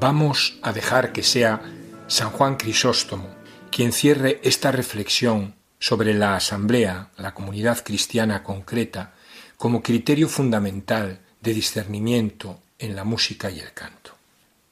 Vamos 0.00 0.58
a 0.62 0.72
dejar 0.72 1.12
que 1.12 1.22
sea 1.22 1.60
San 2.06 2.30
Juan 2.30 2.56
Crisóstomo 2.56 3.28
quien 3.70 3.92
cierre 3.92 4.40
esta 4.42 4.72
reflexión 4.72 5.56
sobre 5.78 6.14
la 6.14 6.36
asamblea, 6.36 7.10
la 7.18 7.34
comunidad 7.34 7.84
cristiana 7.84 8.42
concreta, 8.42 9.12
como 9.58 9.82
criterio 9.82 10.26
fundamental 10.26 11.20
de 11.42 11.52
discernimiento 11.52 12.62
en 12.78 12.96
la 12.96 13.04
música 13.04 13.50
y 13.50 13.60
el 13.60 13.74
canto. 13.74 14.16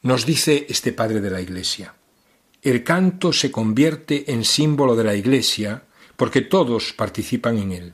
Nos 0.01 0.25
dice 0.25 0.64
este 0.71 0.95
padre 0.95 1.21
de 1.21 1.31
la 1.31 1.43
Iglesia, 1.43 1.93
el 2.62 2.83
canto 2.83 3.31
se 3.35 3.51
convierte 3.51 4.33
en 4.33 4.47
símbolo 4.47 4.97
de 4.97 5.05
la 5.05 5.14
Iglesia 5.14 5.83
porque 6.17 6.41
todos 6.41 6.95
participan 6.95 7.59
en 7.59 7.73
él. 7.73 7.93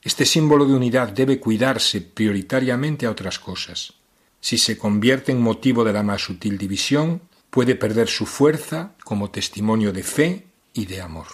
Este 0.00 0.24
símbolo 0.24 0.64
de 0.64 0.72
unidad 0.72 1.10
debe 1.10 1.38
cuidarse 1.38 2.00
prioritariamente 2.00 3.04
a 3.04 3.10
otras 3.10 3.38
cosas. 3.38 3.99
Si 4.40 4.58
se 4.58 4.78
convierte 4.78 5.32
en 5.32 5.40
motivo 5.40 5.84
de 5.84 5.92
la 5.92 6.02
más 6.02 6.22
sutil 6.22 6.56
división, 6.58 7.20
puede 7.50 7.74
perder 7.74 8.08
su 8.08 8.26
fuerza 8.26 8.92
como 9.04 9.30
testimonio 9.30 9.92
de 9.92 10.02
fe 10.02 10.46
y 10.72 10.86
de 10.86 11.00
amor. 11.00 11.26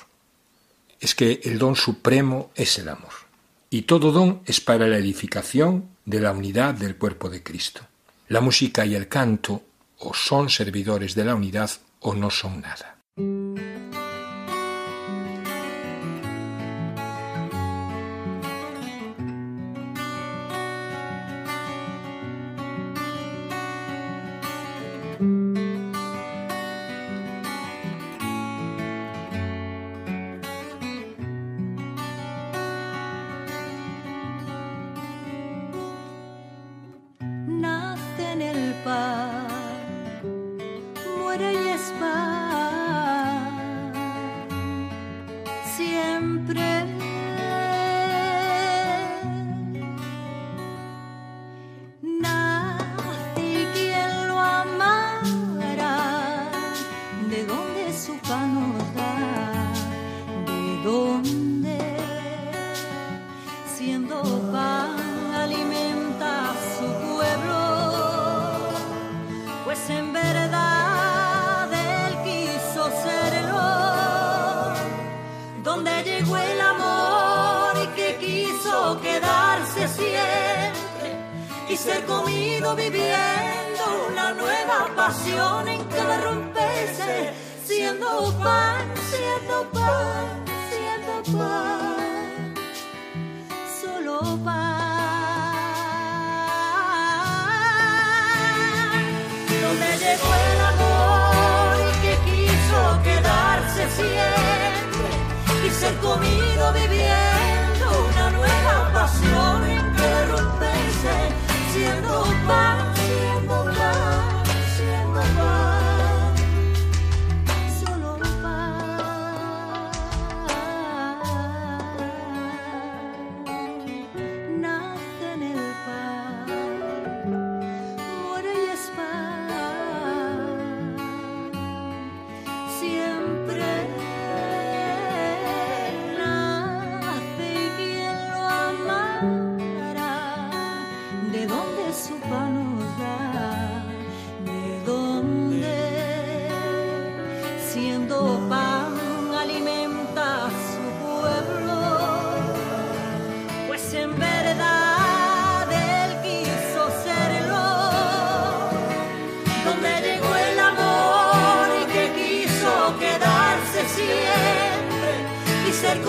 Es 0.98 1.14
que 1.14 1.40
el 1.44 1.58
don 1.58 1.76
supremo 1.76 2.50
es 2.54 2.78
el 2.78 2.88
amor. 2.88 3.12
Y 3.70 3.82
todo 3.82 4.12
don 4.12 4.42
es 4.46 4.60
para 4.60 4.86
la 4.86 4.98
edificación 4.98 5.90
de 6.04 6.20
la 6.20 6.32
unidad 6.32 6.74
del 6.74 6.96
cuerpo 6.96 7.28
de 7.28 7.42
Cristo. 7.42 7.82
La 8.28 8.40
música 8.40 8.86
y 8.86 8.94
el 8.94 9.08
canto 9.08 9.62
o 9.98 10.14
son 10.14 10.48
servidores 10.50 11.14
de 11.14 11.24
la 11.24 11.34
unidad 11.34 11.70
o 12.00 12.14
no 12.14 12.30
son 12.30 12.60
nada. 12.60 12.96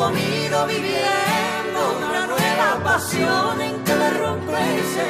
Comido 0.08 0.66
viviendo 0.68 1.80
una 2.08 2.28
nueva 2.28 2.82
pasión 2.82 3.60
en 3.62 3.78
cada 3.84 4.10
romperse, 4.12 5.08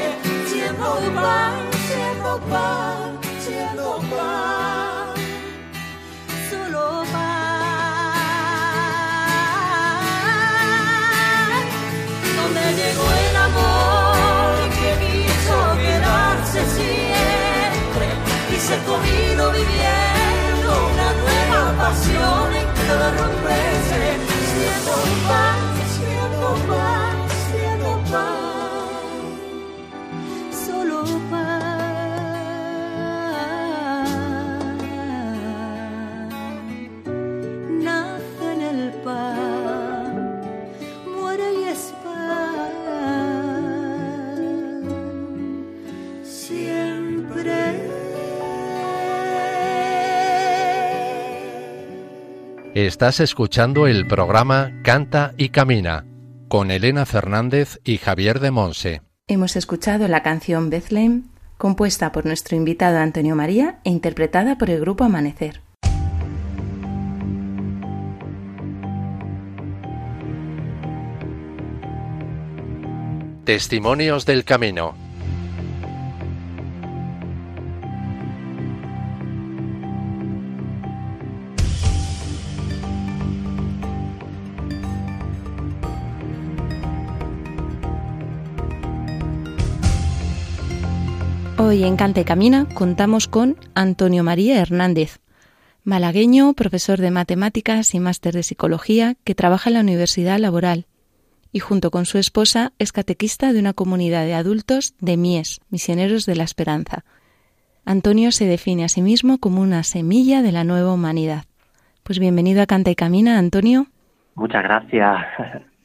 siendo 0.47 0.89
pan, 1.13 1.53
siendo 1.87 2.39
pan, 2.49 3.19
siendo 3.45 3.99
pan, 4.09 5.13
solo 6.49 7.03
pan. 7.13 7.27
Donde 12.37 12.63
llegó 12.79 13.07
el 13.25 13.35
amor 13.49 14.55
que 14.79 14.89
quiso 15.03 15.57
quedarse 15.83 16.59
siempre 16.79 18.07
y 18.51 18.55
ser 18.59 18.79
comido 18.91 19.43
viviendo 19.51 20.69
una 20.91 21.09
nueva 21.21 21.61
pasión 21.83 22.47
en 22.61 22.67
cada 22.87 23.07
romperse, 23.11 24.26
siendo 25.03 25.15
pan, 25.27 25.59
siendo 25.93 26.49
pan, 26.67 27.06
Estás 52.87 53.19
escuchando 53.19 53.85
el 53.85 54.07
programa 54.07 54.71
Canta 54.81 55.33
y 55.35 55.49
Camina 55.49 56.05
con 56.47 56.71
Elena 56.71 57.05
Fernández 57.05 57.81
y 57.83 57.97
Javier 57.97 58.39
de 58.39 58.49
Monse. 58.49 59.01
Hemos 59.27 59.57
escuchado 59.57 60.07
la 60.07 60.23
canción 60.23 60.69
Bethlehem, 60.69 61.23
compuesta 61.57 62.13
por 62.13 62.25
nuestro 62.25 62.55
invitado 62.55 62.99
Antonio 62.99 63.35
María 63.35 63.79
e 63.83 63.89
interpretada 63.89 64.57
por 64.57 64.69
el 64.69 64.79
grupo 64.79 65.03
Amanecer. 65.03 65.59
Testimonios 73.43 74.25
del 74.25 74.45
Camino. 74.45 75.06
Hoy 91.59 91.83
en 91.83 91.97
Canta 91.97 92.21
y 92.21 92.23
Camina 92.23 92.67
contamos 92.73 93.27
con 93.27 93.57
Antonio 93.73 94.23
María 94.23 94.61
Hernández, 94.61 95.19
malagueño, 95.83 96.53
profesor 96.53 96.99
de 96.99 97.09
matemáticas 97.09 97.95
y 97.95 97.99
máster 97.99 98.35
de 98.35 98.43
psicología 98.43 99.15
que 99.23 99.33
trabaja 99.33 99.71
en 99.71 99.73
la 99.73 99.79
Universidad 99.81 100.37
Laboral 100.37 100.85
y 101.51 101.59
junto 101.59 101.89
con 101.89 102.05
su 102.05 102.19
esposa 102.19 102.73
es 102.77 102.91
catequista 102.91 103.53
de 103.53 103.59
una 103.59 103.73
comunidad 103.73 104.25
de 104.25 104.35
adultos 104.35 104.93
de 104.99 105.17
Mies, 105.17 105.61
Misioneros 105.71 106.27
de 106.27 106.35
la 106.35 106.43
Esperanza. 106.43 107.03
Antonio 107.85 108.31
se 108.31 108.45
define 108.45 108.83
a 108.83 108.89
sí 108.89 109.01
mismo 109.01 109.39
como 109.39 109.61
una 109.61 109.81
semilla 109.81 110.43
de 110.43 110.51
la 110.51 110.63
nueva 110.63 110.93
humanidad. 110.93 111.45
Pues 112.03 112.19
bienvenido 112.19 112.61
a 112.61 112.67
Canta 112.67 112.91
y 112.91 112.95
Camina, 112.95 113.39
Antonio. 113.39 113.87
Muchas 114.35 114.61
gracias. 114.61 115.25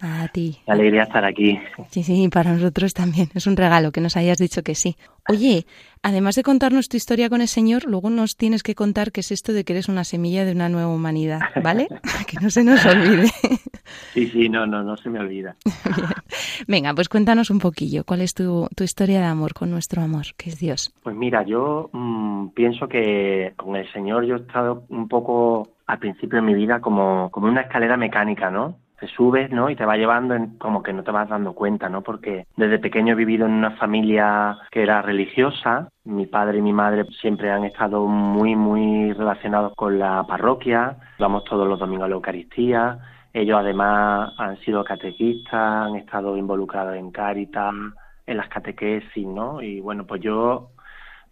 A 0.00 0.28
ti. 0.28 0.58
Qué 0.66 0.72
alegría 0.72 1.04
estar 1.04 1.24
aquí. 1.24 1.61
Sí, 1.90 2.02
sí, 2.02 2.28
para 2.28 2.52
nosotros 2.52 2.92
también. 2.92 3.28
Es 3.35 3.46
un 3.46 3.56
regalo 3.56 3.92
que 3.92 4.00
nos 4.00 4.16
hayas 4.16 4.37
dicho 4.37 4.62
que 4.62 4.74
sí. 4.74 4.96
Oye, 5.28 5.66
además 6.02 6.35
de 6.35 6.42
contarnos 6.42 6.88
tu 6.88 6.96
historia 6.96 7.28
con 7.28 7.40
el 7.40 7.48
Señor, 7.48 7.85
luego 7.85 8.11
nos 8.11 8.37
tienes 8.37 8.62
que 8.62 8.74
contar 8.74 9.12
qué 9.12 9.20
es 9.20 9.30
esto 9.30 9.52
de 9.52 9.64
que 9.64 9.72
eres 9.72 9.88
una 9.88 10.02
semilla 10.02 10.44
de 10.44 10.52
una 10.52 10.68
nueva 10.68 10.88
humanidad, 10.88 11.40
¿vale? 11.62 11.88
que 12.26 12.38
no 12.40 12.50
se 12.50 12.64
nos 12.64 12.85
olvide. 12.85 13.30
Sí, 14.12 14.26
sí, 14.28 14.48
no, 14.48 14.66
no, 14.66 14.82
no 14.82 14.96
se 14.96 15.11
me 15.11 15.20
olvida. 15.20 15.54
Venga, 16.66 16.92
pues 16.94 17.08
cuéntanos 17.08 17.50
un 17.50 17.61
poquillo. 17.61 18.04
¿Cuál 18.04 18.22
es 18.22 18.35
tu, 18.35 18.68
tu 18.74 18.82
historia 18.82 19.20
de 19.20 19.26
amor 19.26 19.54
con 19.54 19.70
nuestro 19.70 20.02
amor, 20.02 20.26
que 20.37 20.50
es 20.50 20.58
Dios? 20.58 20.92
Pues 21.02 21.14
mira, 21.14 21.44
yo 21.44 21.88
mmm, 21.92 22.48
pienso 22.48 22.88
que 22.88 23.52
con 23.56 23.76
el 23.76 23.90
Señor 23.92 24.24
yo 24.24 24.37
he 24.37 24.40
estado 24.40 24.85
un 24.88 25.08
poco 25.08 25.68
al 25.87 25.98
principio 25.98 26.40
de 26.40 26.46
mi 26.46 26.54
vida 26.54 26.80
como, 26.80 27.30
como 27.30 27.46
una 27.46 27.62
escalera 27.62 27.96
mecánica, 27.96 28.50
¿no? 28.50 28.76
Te 29.02 29.08
subes, 29.08 29.50
¿no? 29.50 29.68
Y 29.68 29.74
te 29.74 29.84
va 29.84 29.96
llevando 29.96 30.36
en, 30.36 30.58
como 30.58 30.80
que 30.80 30.92
no 30.92 31.02
te 31.02 31.10
vas 31.10 31.28
dando 31.28 31.54
cuenta, 31.54 31.88
¿no? 31.88 32.02
Porque 32.02 32.46
desde 32.56 32.78
pequeño 32.78 33.14
he 33.14 33.16
vivido 33.16 33.46
en 33.46 33.52
una 33.52 33.72
familia 33.72 34.56
que 34.70 34.80
era 34.84 35.02
religiosa. 35.02 35.88
Mi 36.04 36.26
padre 36.26 36.58
y 36.58 36.62
mi 36.62 36.72
madre 36.72 37.04
siempre 37.20 37.50
han 37.50 37.64
estado 37.64 38.06
muy, 38.06 38.54
muy 38.54 39.12
relacionados 39.12 39.74
con 39.74 39.98
la 39.98 40.22
parroquia. 40.22 40.98
Vamos 41.18 41.42
todos 41.46 41.66
los 41.66 41.80
domingos 41.80 42.04
a 42.04 42.08
la 42.10 42.14
Eucaristía. 42.14 42.98
Ellos 43.32 43.58
además 43.58 44.34
han 44.38 44.56
sido 44.58 44.84
catequistas, 44.84 45.88
han 45.88 45.96
estado 45.96 46.36
involucrados 46.36 46.94
en 46.94 47.10
Cáritas, 47.10 47.74
en 48.24 48.36
las 48.36 48.48
catequesis, 48.50 49.26
¿no? 49.26 49.60
Y 49.60 49.80
bueno, 49.80 50.06
pues 50.06 50.22
yo 50.22 50.68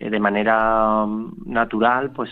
eh, 0.01 0.11
de 0.11 0.19
manera 0.19 1.05
um, 1.05 1.33
natural, 1.47 2.11
pues 2.11 2.31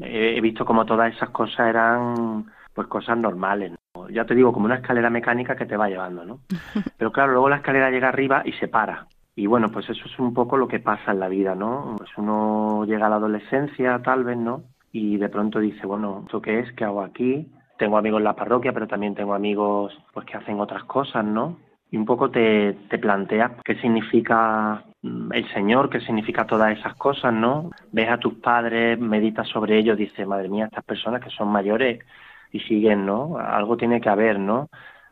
he 0.00 0.40
visto 0.40 0.64
como 0.64 0.84
todas 0.84 1.14
esas 1.14 1.30
cosas 1.30 1.68
eran 1.68 2.50
pues 2.88 2.88
cosas 2.88 3.18
normales, 3.18 3.72
¿no? 3.72 4.08
ya 4.08 4.24
te 4.24 4.34
digo, 4.34 4.52
como 4.52 4.66
una 4.66 4.76
escalera 4.76 5.10
mecánica 5.10 5.56
que 5.56 5.66
te 5.66 5.76
va 5.76 5.88
llevando, 5.88 6.24
¿no? 6.24 6.40
Pero 6.98 7.12
claro, 7.12 7.32
luego 7.32 7.48
la 7.48 7.56
escalera 7.56 7.90
llega 7.90 8.08
arriba 8.08 8.42
y 8.44 8.52
se 8.52 8.68
para. 8.68 9.06
Y 9.36 9.46
bueno, 9.46 9.68
pues 9.68 9.88
eso 9.88 10.04
es 10.04 10.18
un 10.18 10.34
poco 10.34 10.56
lo 10.56 10.68
que 10.68 10.80
pasa 10.80 11.12
en 11.12 11.20
la 11.20 11.28
vida, 11.28 11.54
¿no? 11.54 11.94
Pues 11.96 12.10
uno 12.16 12.84
llega 12.86 13.06
a 13.06 13.08
la 13.10 13.16
adolescencia, 13.16 14.00
tal 14.02 14.24
vez, 14.24 14.36
¿no? 14.36 14.64
Y 14.92 15.16
de 15.18 15.28
pronto 15.28 15.60
dice, 15.60 15.86
bueno, 15.86 16.22
¿esto 16.24 16.42
qué 16.42 16.60
es? 16.60 16.72
¿Qué 16.72 16.84
hago 16.84 17.02
aquí? 17.02 17.48
tengo 17.80 17.96
amigos 17.96 18.18
en 18.18 18.24
la 18.24 18.36
parroquia, 18.36 18.72
pero 18.74 18.86
también 18.86 19.14
tengo 19.14 19.32
amigos 19.32 19.98
pues 20.12 20.26
que 20.26 20.36
hacen 20.36 20.60
otras 20.60 20.84
cosas, 20.84 21.24
¿no? 21.24 21.56
Y 21.90 21.96
un 21.96 22.04
poco 22.04 22.30
te, 22.30 22.74
te 22.90 22.98
planteas 22.98 23.52
qué 23.64 23.74
significa 23.76 24.84
mm, 25.00 25.32
el 25.32 25.50
Señor, 25.54 25.88
qué 25.88 25.98
significa 26.00 26.46
todas 26.46 26.78
esas 26.78 26.94
cosas, 26.96 27.32
¿no? 27.32 27.70
Ves 27.90 28.10
a 28.10 28.18
tus 28.18 28.34
padres, 28.34 29.00
meditas 29.00 29.48
sobre 29.48 29.78
ellos, 29.78 29.96
dices, 29.96 30.28
madre 30.28 30.50
mía, 30.50 30.66
estas 30.66 30.84
personas 30.84 31.24
que 31.24 31.30
son 31.30 31.48
mayores 31.48 32.04
y 32.52 32.60
siguen, 32.60 33.06
¿no? 33.06 33.38
Algo 33.38 33.76
tiene 33.76 34.00
que 34.00 34.08
haber, 34.08 34.38
¿no? 34.38 34.68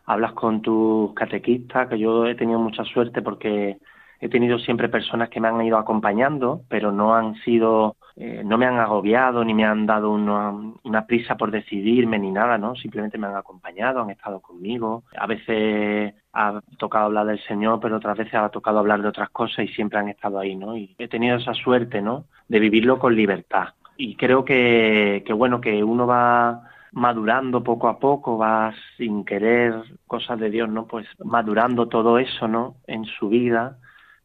Hablas 0.07 0.33
con 0.33 0.63
tus 0.63 1.13
catequistas, 1.15 1.89
que 1.89 1.99
yo 1.99 2.27
he 2.27 2.35
tenido 2.35 2.59
mucha 2.59 2.85
suerte 2.85 3.23
porque 3.23 3.79
he 4.21 4.29
tenido 4.29 4.59
siempre 4.59 4.89
personas 4.89 5.29
que 5.29 5.41
me 5.41 5.49
han 5.49 5.63
ido 5.63 5.79
acompañando, 5.79 6.63
pero 6.69 6.91
no 6.91 7.15
han 7.15 7.37
sido, 7.43 7.97
eh, 8.17 8.43
no 8.45 8.59
me 8.59 8.67
han 8.67 8.79
agobiado 8.79 9.45
ni 9.45 9.55
me 9.55 9.65
han 9.65 9.87
dado 9.87 10.11
una, 10.11 11.07
prisa 11.07 11.37
por 11.37 11.51
decidirme 11.51 12.19
ni 12.19 12.31
nada, 12.31 12.59
¿no? 12.59 12.75
Simplemente 12.75 13.17
me 13.17 13.29
han 13.29 13.37
acompañado, 13.37 14.01
han 14.01 14.11
estado 14.11 14.41
conmigo. 14.41 15.05
A 15.17 15.27
veces 15.27 16.15
ha 16.33 16.61
tocado 16.79 17.07
hablar 17.07 17.27
del 17.27 17.41
Señor, 17.45 17.79
pero 17.81 17.97
otras 17.97 18.19
veces 18.19 18.35
ha 18.35 18.49
tocado 18.49 18.81
hablar 18.81 19.01
de 19.03 19.09
otras 19.09 19.31
cosas 19.31 19.65
y 19.65 19.69
siempre 19.69 19.99
han 19.99 20.09
estado 20.09 20.39
ahí, 20.39 20.57
¿no? 20.57 20.77
Y 20.77 20.95
he 20.99 21.09
tenido 21.09 21.37
esa 21.37 21.55
suerte, 21.55 22.03
¿no? 22.03 22.25
De 22.49 22.59
vivirlo 22.59 22.99
con 22.99 23.15
libertad. 23.15 23.69
Y 23.97 24.17
creo 24.17 24.45
que, 24.45 25.23
que 25.27 25.33
bueno, 25.33 25.61
que 25.61 25.83
uno 25.83 26.07
va 26.07 26.68
madurando 26.93 27.63
poco 27.63 27.89
a 27.89 27.99
poco, 27.99 28.39
va 28.39 28.73
sin 28.97 29.25
querer 29.25 29.75
cosas 30.07 30.39
de 30.39 30.51
Dios, 30.51 30.69
¿no? 30.69 30.87
Pues 30.87 31.07
madurando 31.25 31.89
todo 31.89 32.19
eso, 32.19 32.49
¿no? 32.49 32.77
En 32.87 33.05
su 33.05 33.29
vida 33.29 33.79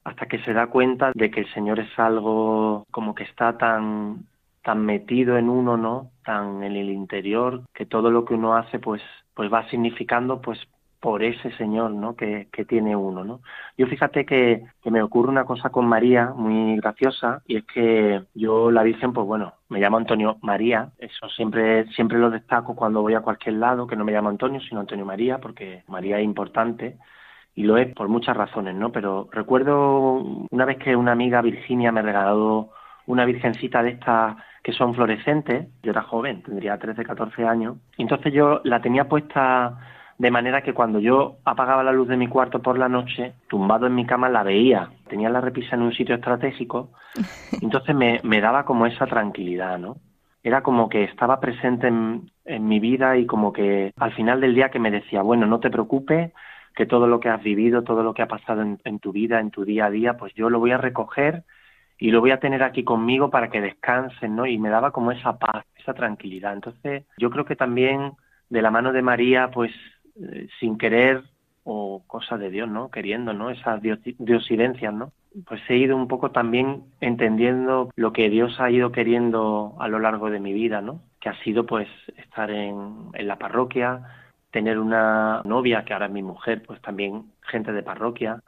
hasta 0.04 0.26
que 0.26 0.40
se 0.44 0.54
da 0.54 0.68
cuenta 0.68 1.12
de 1.16 1.32
que 1.32 1.42
el 1.42 1.54
Señor 1.54 1.80
es 1.80 1.98
algo 1.98 2.86
como 2.92 3.16
que 3.16 3.24
está 3.24 3.58
tan 3.58 4.26
tan 4.64 4.86
metido 4.86 5.38
en 5.38 5.50
uno, 5.50 5.76
¿no? 5.76 6.12
Tan 6.24 6.64
en 6.64 6.76
el 6.76 6.90
interior 6.90 7.64
que 7.74 7.86
todo 7.86 8.12
lo 8.12 8.26
que 8.26 8.34
uno 8.34 8.56
hace 8.56 8.80
pues 8.80 9.02
pues 9.34 9.52
va 9.52 9.68
significando 9.70 10.42
pues 10.42 10.60
por 11.04 11.22
ese 11.22 11.52
Señor, 11.58 11.92
¿no? 11.92 12.16
Que, 12.16 12.48
que 12.50 12.64
tiene 12.64 12.96
uno, 12.96 13.26
¿no? 13.26 13.42
Yo 13.78 13.88
fíjate 13.88 14.26
que, 14.26 14.64
que, 14.82 14.90
me 14.90 15.04
ocurre 15.04 15.28
una 15.28 15.44
cosa 15.44 15.70
con 15.70 15.86
María 15.86 16.32
muy 16.34 16.78
graciosa 16.78 17.42
y 17.46 17.58
es 17.58 17.66
que 17.66 18.24
yo 18.34 18.72
la 18.72 18.84
Virgen, 18.84 19.12
pues 19.12 19.28
bueno, 19.28 19.56
me 19.68 19.82
llamo 19.82 19.98
Antonio 19.98 20.38
María, 20.42 20.92
eso 21.00 21.28
siempre 21.28 21.88
siempre 21.88 22.20
lo 22.20 22.30
destaco 22.30 22.74
cuando 22.74 23.02
voy 23.02 23.16
a 23.16 23.20
cualquier 23.20 23.56
lado, 23.56 23.86
que 23.86 23.98
no 23.98 24.06
me 24.06 24.14
llamo 24.14 24.30
Antonio, 24.30 24.62
sino 24.62 24.80
Antonio 24.80 25.04
María, 25.04 25.40
porque 25.40 25.84
María 25.90 26.20
es 26.20 26.24
importante 26.24 26.96
y 27.54 27.64
lo 27.64 27.76
es 27.76 27.94
por 27.94 28.08
muchas 28.08 28.38
razones, 28.38 28.74
¿no? 28.74 28.94
Pero 28.94 29.28
recuerdo 29.30 30.24
una 30.52 30.64
vez 30.64 30.78
que 30.78 30.96
una 30.96 31.12
amiga 31.12 31.42
Virginia 31.42 31.92
me 31.92 32.02
regaló 32.02 32.70
una 33.08 33.26
virgencita 33.26 33.84
de 33.84 33.90
estas 33.90 34.38
que 34.64 34.72
son 34.72 34.96
fluorescentes, 34.96 35.68
yo 35.84 35.92
era 35.92 36.04
joven, 36.04 36.44
tendría 36.44 36.78
13, 36.78 37.04
14 37.04 37.46
años, 37.46 37.76
y 37.98 38.04
entonces 38.04 38.32
yo 38.32 38.62
la 38.64 38.82
tenía 38.82 39.10
puesta 39.10 39.78
de 40.18 40.32
manera 40.32 40.62
que 40.62 40.74
cuando 40.74 41.00
yo 41.00 41.38
apagaba 41.44 41.84
la 41.84 41.92
luz 41.92 42.08
de 42.08 42.18
mi 42.18 42.28
cuarto 42.28 42.62
por 42.62 42.78
la 42.78 42.90
noche, 42.90 43.34
tumbado 43.48 43.88
en 43.88 43.96
mi 43.96 44.06
cama, 44.06 44.30
la 44.30 44.44
veía. 44.44 44.90
Tenía 45.08 45.30
la 45.30 45.42
repisa 45.42 45.76
en 45.76 45.82
un 45.82 45.94
sitio 45.94 46.16
estratégico, 46.16 46.92
entonces 47.62 47.96
me, 47.96 48.20
me 48.24 48.42
daba 48.42 48.66
como 48.66 48.86
esa 48.86 49.06
tranquilidad, 49.06 49.78
¿no? 49.78 49.98
Era 50.44 50.62
como 50.62 50.90
que 50.90 51.06
estaba 51.06 51.40
presente 51.40 51.88
en, 51.88 52.30
en 52.46 52.68
mi 52.68 52.80
vida 52.80 53.18
y 53.18 53.26
como 53.26 53.54
que 53.54 53.94
al 53.98 54.14
final 54.14 54.42
del 54.42 54.56
día 54.56 54.70
que 54.70 54.80
me 54.80 54.92
decía, 54.92 55.22
bueno, 55.22 55.46
no 55.46 55.60
te 55.60 55.70
preocupes, 55.70 56.32
que 56.76 56.86
todo 56.86 57.08
lo 57.08 57.20
que 57.20 57.30
has 57.30 57.42
vivido, 57.44 57.84
todo 57.84 58.04
lo 58.04 58.14
que 58.14 58.24
ha 58.24 58.28
pasado 58.28 58.62
en, 58.62 59.00
tu 59.00 59.12
vida, 59.12 59.40
en 59.40 59.52
tu 59.52 59.64
día 59.64 59.86
a 59.86 59.90
día, 59.90 60.18
pues 60.18 60.34
yo 60.34 60.50
lo 60.50 60.60
voy 60.60 60.72
a 60.72 60.78
recoger 60.78 61.44
y 62.00 62.12
lo 62.12 62.20
voy 62.20 62.32
a 62.32 62.40
tener 62.40 62.64
aquí 62.64 62.84
conmigo 62.84 63.30
para 63.30 63.50
que 63.50 63.62
descansen, 63.62 64.36
¿no? 64.36 64.46
Y 64.46 64.58
me 64.58 64.70
daba 64.70 64.92
como 64.92 65.12
esa 65.12 65.38
paz, 65.38 65.66
esa 65.78 65.94
tranquilidad. 65.94 66.54
Entonces, 66.54 67.06
yo 67.18 67.30
creo 67.30 67.46
que 67.46 67.56
también 67.56 68.14
de 68.50 68.62
la 68.62 68.72
mano 68.72 68.92
de 68.92 69.02
María, 69.02 69.52
pues 69.52 69.72
eh, 70.22 70.48
sin 70.60 70.78
querer 70.78 71.24
o 71.64 72.04
cosa 72.08 72.38
de 72.38 72.50
Dios, 72.50 72.70
¿no? 72.70 72.92
Queriendo, 72.92 73.34
¿no? 73.34 73.50
Esas 73.50 73.82
diosidencias, 73.82 74.94
¿no? 74.94 75.12
Pues 75.46 75.62
he 75.70 75.78
ido 75.78 75.96
un 75.96 76.08
poco 76.08 76.32
también 76.32 76.84
entendiendo 77.00 77.90
lo 77.96 78.12
que 78.12 78.30
Dios 78.30 78.60
ha 78.60 78.70
ido 78.70 78.92
queriendo 78.92 79.76
a 79.80 79.88
lo 79.88 80.00
largo 80.00 80.30
de 80.30 80.40
mi 80.40 80.54
vida, 80.54 80.82
¿no? 80.82 81.02
Que 81.20 81.30
ha 81.30 81.44
sido 81.44 81.66
pues 81.66 81.88
estar 82.18 82.52
en, 82.52 83.10
en 83.14 83.28
la 83.28 83.38
parroquia, 83.38 84.02
tener 84.52 84.78
una 84.78 85.42
novia, 85.46 85.84
que 85.84 85.94
ahora 85.94 86.06
es 86.08 86.12
mi 86.12 86.22
mujer, 86.22 86.62
pues 86.68 86.82
también 86.82 87.24
gente 87.42 87.72
de 87.72 87.82
parroquia, 87.82 88.42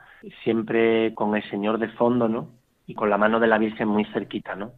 siempre 0.44 1.14
con 1.16 1.36
el 1.36 1.50
Señor 1.50 1.80
de 1.80 1.90
fondo, 1.90 2.28
¿no? 2.28 2.50
Y 2.86 2.94
con 2.94 3.10
la 3.10 3.18
mano 3.18 3.40
de 3.40 3.48
la 3.48 3.58
Virgen 3.58 3.88
muy 3.88 4.06
cerquita, 4.06 4.56
¿no? 4.56 4.74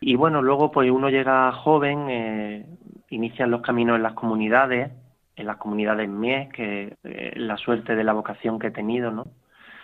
Y 0.00 0.16
bueno, 0.16 0.42
luego 0.42 0.70
pues 0.70 0.90
uno 0.90 1.10
llega 1.10 1.52
joven, 1.52 2.06
eh, 2.08 2.66
inician 3.10 3.50
los 3.50 3.62
caminos 3.62 3.96
en 3.96 4.02
las 4.02 4.14
comunidades, 4.14 4.92
en 5.40 5.46
las 5.46 5.56
comunidades 5.56 6.08
mies, 6.08 6.48
que 6.52 6.96
eh, 7.04 7.32
la 7.36 7.56
suerte 7.56 7.96
de 7.96 8.04
la 8.04 8.12
vocación 8.12 8.58
que 8.58 8.68
he 8.68 8.70
tenido, 8.70 9.10
¿no? 9.10 9.26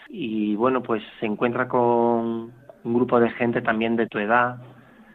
Y 0.09 0.55
bueno, 0.57 0.83
pues 0.83 1.03
se 1.19 1.27
encuentra 1.27 1.69
con 1.69 1.81
un 1.81 2.95
grupo 2.95 3.19
de 3.19 3.31
gente 3.31 3.63
también 3.63 3.97
de 3.97 4.07
tu 4.07 4.19
edad, 4.19 4.59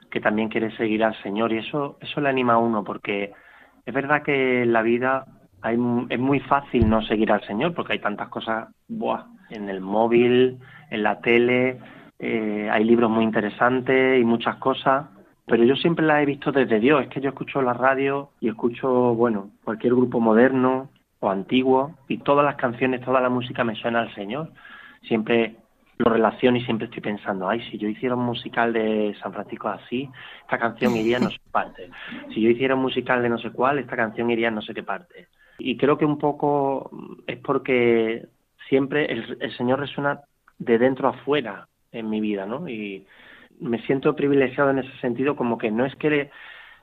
que 0.09 0.19
también 0.19 0.49
quiere 0.49 0.75
seguir 0.75 1.03
al 1.03 1.15
Señor, 1.23 1.53
y 1.53 1.59
eso, 1.59 1.97
eso 2.01 2.19
le 2.19 2.29
anima 2.29 2.53
a 2.53 2.57
uno, 2.57 2.83
porque 2.83 3.31
es 3.85 3.93
verdad 3.93 4.23
que 4.23 4.63
en 4.63 4.73
la 4.73 4.81
vida 4.81 5.25
es 6.09 6.19
muy 6.19 6.39
fácil 6.41 6.89
no 6.89 7.01
seguir 7.03 7.31
al 7.31 7.45
Señor 7.45 7.75
porque 7.75 7.93
hay 7.93 7.99
tantas 7.99 8.29
cosas 8.29 8.69
buah, 8.87 9.25
en 9.51 9.69
el 9.69 9.79
móvil, 9.79 10.57
en 10.89 11.03
la 11.03 11.21
tele, 11.21 11.77
eh, 12.17 12.69
hay 12.71 12.83
libros 12.83 13.09
muy 13.09 13.23
interesantes 13.23 14.19
y 14.19 14.23
muchas 14.23 14.55
cosas, 14.57 15.05
pero 15.45 15.63
yo 15.63 15.75
siempre 15.75 16.05
las 16.05 16.21
he 16.21 16.25
visto 16.25 16.51
desde 16.51 16.79
Dios. 16.79 17.03
Es 17.03 17.09
que 17.09 17.21
yo 17.21 17.29
escucho 17.29 17.61
la 17.61 17.73
radio 17.73 18.29
y 18.39 18.49
escucho, 18.49 18.89
bueno, 19.15 19.51
cualquier 19.63 19.93
grupo 19.95 20.19
moderno 20.19 20.89
o 21.19 21.29
antiguo 21.29 21.95
y 22.07 22.17
todas 22.19 22.45
las 22.45 22.55
canciones, 22.55 23.01
toda 23.01 23.21
la 23.21 23.29
música 23.29 23.63
me 23.63 23.75
suena 23.75 24.01
al 24.01 24.13
Señor. 24.15 24.51
Siempre 25.03 25.55
lo 25.97 26.11
relaciono 26.11 26.57
y 26.57 26.63
siempre 26.63 26.85
estoy 26.85 27.01
pensando, 27.01 27.47
ay, 27.47 27.61
si 27.69 27.77
yo 27.77 27.87
hiciera 27.87 28.15
un 28.15 28.25
musical 28.25 28.73
de 28.73 29.15
San 29.21 29.33
Francisco 29.33 29.69
así, 29.69 30.09
esta 30.41 30.57
canción 30.57 30.95
iría 30.95 31.17
en 31.17 31.23
no 31.23 31.29
sé 31.29 31.37
qué 31.37 31.51
parte. 31.51 31.89
Si 32.33 32.41
yo 32.41 32.49
hiciera 32.49 32.75
un 32.75 32.81
musical 32.81 33.21
de 33.21 33.29
no 33.29 33.37
sé 33.37 33.51
cuál, 33.51 33.79
esta 33.79 33.95
canción 33.95 34.29
iría 34.31 34.47
en 34.47 34.55
no 34.55 34.61
sé 34.61 34.73
qué 34.73 34.83
parte. 34.83 35.27
Y 35.59 35.77
creo 35.77 35.97
que 35.97 36.05
un 36.05 36.17
poco 36.17 36.89
es 37.27 37.37
porque 37.37 38.25
siempre 38.67 39.05
el, 39.11 39.55
Señor 39.57 39.79
resuena 39.79 40.21
de 40.57 40.77
dentro 40.77 41.07
a 41.07 41.13
fuera 41.13 41.67
en 41.91 42.09
mi 42.09 42.19
vida, 42.19 42.45
¿no? 42.45 42.67
Y 42.67 43.05
me 43.61 43.81
siento 43.85 44.15
privilegiado 44.15 44.71
en 44.71 44.79
ese 44.79 44.95
sentido, 44.99 45.35
como 45.35 45.57
que 45.57 45.71
no 45.71 45.85
es 45.85 45.95
que 45.95 46.29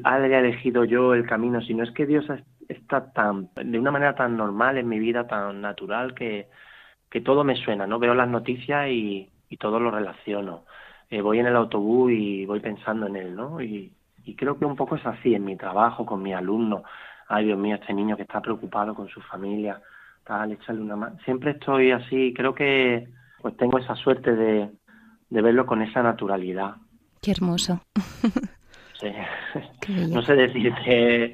haya 0.04 0.38
elegido 0.38 0.84
yo 0.84 1.12
el 1.14 1.26
camino, 1.26 1.60
sino 1.60 1.84
es 1.84 1.90
que 1.90 2.06
Dios 2.06 2.24
está 2.68 3.12
tan, 3.12 3.50
de 3.54 3.78
una 3.78 3.90
manera 3.90 4.14
tan 4.14 4.36
normal 4.36 4.78
en 4.78 4.88
mi 4.88 4.98
vida, 4.98 5.26
tan 5.26 5.60
natural, 5.60 6.14
que, 6.14 6.48
que 7.10 7.20
todo 7.20 7.44
me 7.44 7.56
suena, 7.56 7.86
¿no? 7.86 7.98
Veo 7.98 8.14
las 8.14 8.28
noticias 8.28 8.88
y, 8.88 9.30
y 9.48 9.56
todo 9.56 9.80
lo 9.80 9.90
relaciono. 9.90 10.64
Eh, 11.10 11.20
voy 11.20 11.40
en 11.40 11.46
el 11.46 11.56
autobús 11.56 12.12
y 12.12 12.46
voy 12.46 12.60
pensando 12.60 13.06
en 13.06 13.16
él, 13.16 13.34
¿no? 13.34 13.60
Y, 13.60 13.92
y 14.24 14.34
creo 14.36 14.58
que 14.58 14.64
un 14.64 14.76
poco 14.76 14.96
es 14.96 15.06
así 15.06 15.34
en 15.34 15.44
mi 15.44 15.56
trabajo, 15.56 16.06
con 16.06 16.22
mis 16.22 16.34
alumnos 16.34 16.82
ay 17.28 17.44
Dios 17.44 17.58
mío, 17.58 17.76
este 17.76 17.94
niño 17.94 18.16
que 18.16 18.22
está 18.22 18.40
preocupado 18.40 18.94
con 18.94 19.08
su 19.08 19.20
familia, 19.20 19.80
tal, 20.24 20.52
échale 20.52 20.80
una 20.80 20.96
mano. 20.96 21.16
Siempre 21.24 21.52
estoy 21.52 21.92
así, 21.92 22.32
creo 22.34 22.54
que 22.54 23.08
pues 23.40 23.56
tengo 23.56 23.78
esa 23.78 23.94
suerte 23.94 24.34
de, 24.34 24.70
de 25.30 25.42
verlo 25.42 25.66
con 25.66 25.82
esa 25.82 26.02
naturalidad. 26.02 26.76
Qué 27.22 27.30
hermoso. 27.32 27.80
Sí. 29.00 29.12
no 30.10 30.22
sé 30.22 30.34
decirte 30.34 31.32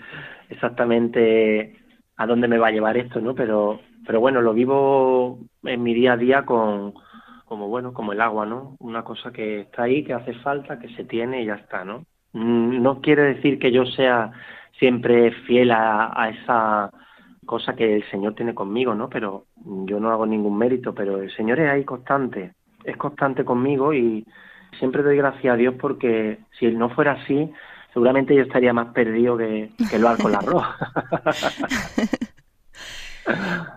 exactamente 0.51 1.79
a 2.15 2.27
dónde 2.27 2.47
me 2.47 2.59
va 2.59 2.67
a 2.67 2.73
llevar 2.73 2.99
esto, 2.99 3.23
¿no? 3.23 3.35
Pero, 3.35 3.81
pero 4.07 4.21
bueno, 4.21 4.43
lo 4.43 4.53
vivo 4.53 5.39
en 5.63 5.83
mi 5.83 5.95
día 5.95 6.13
a 6.13 6.17
día 6.19 6.45
con, 6.45 6.93
como 7.47 7.69
bueno, 7.69 7.93
como 7.93 8.13
el 8.13 8.21
agua, 8.21 8.47
¿no? 8.47 8.77
Una 8.81 9.03
cosa 9.03 9.33
que 9.33 9.61
está 9.61 9.85
ahí, 9.85 10.05
que 10.05 10.13
hace 10.13 10.35
falta, 10.35 10.79
que 10.79 10.89
se 10.95 11.05
tiene 11.05 11.43
y 11.43 11.47
ya 11.47 11.55
está, 11.55 11.85
¿no? 11.85 12.05
Mm, 12.33 12.83
no 12.83 13.01
quiere 13.01 13.23
decir 13.35 13.59
que 13.59 13.73
yo 13.73 13.87
sea 13.87 14.33
siempre 14.79 15.31
fiel 15.47 15.71
a, 15.71 16.31
esa 16.31 16.91
cosa 17.47 17.75
que 17.75 17.97
el 17.97 18.11
Señor 18.11 18.35
tiene 18.35 18.55
conmigo, 18.55 18.95
¿no? 18.95 19.09
Pero 19.09 19.47
yo 19.57 20.01
no 20.01 20.11
hago 20.11 20.27
ningún 20.27 20.57
mérito, 20.57 20.95
pero 20.95 21.21
el 21.21 21.31
Señor 21.35 21.61
es 21.61 21.71
ahí 21.71 21.85
constante, 21.85 22.55
es 22.85 22.97
constante 22.97 23.45
conmigo 23.45 23.93
y 23.93 24.27
siempre 24.79 25.03
doy 25.03 25.17
gracias 25.17 25.53
a 25.53 25.57
Dios 25.57 25.75
porque 25.81 26.39
si 26.59 26.67
Él 26.67 26.79
no 26.79 26.91
fuera 26.91 27.13
así, 27.13 27.51
seguramente 27.93 28.35
yo 28.35 28.43
estaría 28.43 28.73
más 28.73 28.93
perdido 28.93 29.37
que, 29.37 29.71
que 29.91 29.97
el 29.97 30.05
con 30.21 30.33
la 30.33 30.41
roja. 30.41 30.77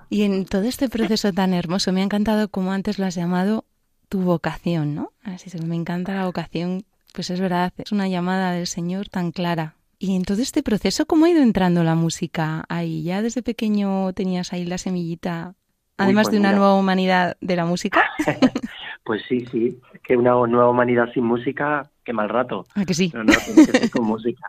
y 0.09 0.23
en 0.23 0.45
todo 0.45 0.63
este 0.63 0.89
proceso 0.89 1.31
tan 1.33 1.53
hermoso, 1.53 1.93
me 1.93 2.01
ha 2.01 2.03
encantado 2.03 2.49
como 2.49 2.71
antes 2.71 2.99
lo 2.99 3.05
has 3.05 3.15
llamado 3.15 3.65
tu 4.09 4.21
vocación, 4.21 4.95
¿no? 4.95 5.11
Así 5.23 5.49
es, 5.53 5.63
me 5.63 5.75
encanta 5.75 6.15
la 6.15 6.25
vocación, 6.25 6.83
pues 7.13 7.29
es 7.29 7.39
verdad, 7.39 7.73
es 7.77 7.91
una 7.91 8.07
llamada 8.07 8.51
del 8.51 8.67
Señor 8.67 9.09
tan 9.09 9.31
clara 9.31 9.77
y 9.99 10.15
en 10.15 10.23
todo 10.23 10.41
este 10.41 10.61
proceso, 10.61 11.07
¿cómo 11.07 11.25
ha 11.25 11.29
ido 11.29 11.41
entrando 11.41 11.83
la 11.83 11.95
música 11.95 12.65
ahí? 12.69 13.01
¿Ya 13.03 13.23
desde 13.23 13.41
pequeño 13.41 14.13
tenías 14.13 14.53
ahí 14.53 14.63
la 14.63 14.77
semillita, 14.77 15.55
además 15.97 16.27
pues 16.27 16.33
de 16.33 16.39
una 16.39 16.51
nueva 16.51 16.75
humanidad 16.75 17.35
de 17.41 17.55
la 17.55 17.65
música? 17.65 18.03
Pues 19.07 19.21
sí, 19.29 19.45
sí, 19.45 19.79
es 19.93 20.01
que 20.01 20.17
una 20.17 20.31
nueva 20.47 20.69
humanidad 20.69 21.09
sin 21.13 21.23
música, 21.23 21.89
qué 22.03 22.11
mal 22.11 22.27
rato. 22.27 22.65
¿A 22.75 22.83
que 22.83 22.93
sí? 22.93 23.09
No, 23.15 23.23
no, 23.23 23.31
tiene 23.45 23.65
que 23.65 23.71
ser 23.71 23.89
con 23.89 24.03
música. 24.13 24.45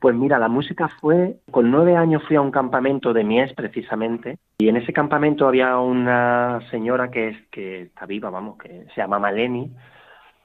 Pues 0.00 0.14
mira, 0.14 0.38
la 0.38 0.46
música 0.48 0.86
fue, 1.00 1.38
con 1.50 1.72
nueve 1.72 1.96
años 1.96 2.22
fui 2.28 2.36
a 2.36 2.40
un 2.40 2.52
campamento 2.52 3.12
de 3.12 3.24
Mies 3.24 3.52
precisamente, 3.54 4.38
y 4.58 4.68
en 4.68 4.76
ese 4.76 4.92
campamento 4.92 5.48
había 5.48 5.76
una 5.78 6.60
señora 6.70 7.10
que 7.10 7.30
es, 7.30 7.36
que 7.50 7.82
está 7.82 8.06
viva, 8.06 8.30
vamos, 8.30 8.58
que 8.58 8.86
se 8.94 9.00
llama 9.00 9.18
Maleni, 9.18 9.72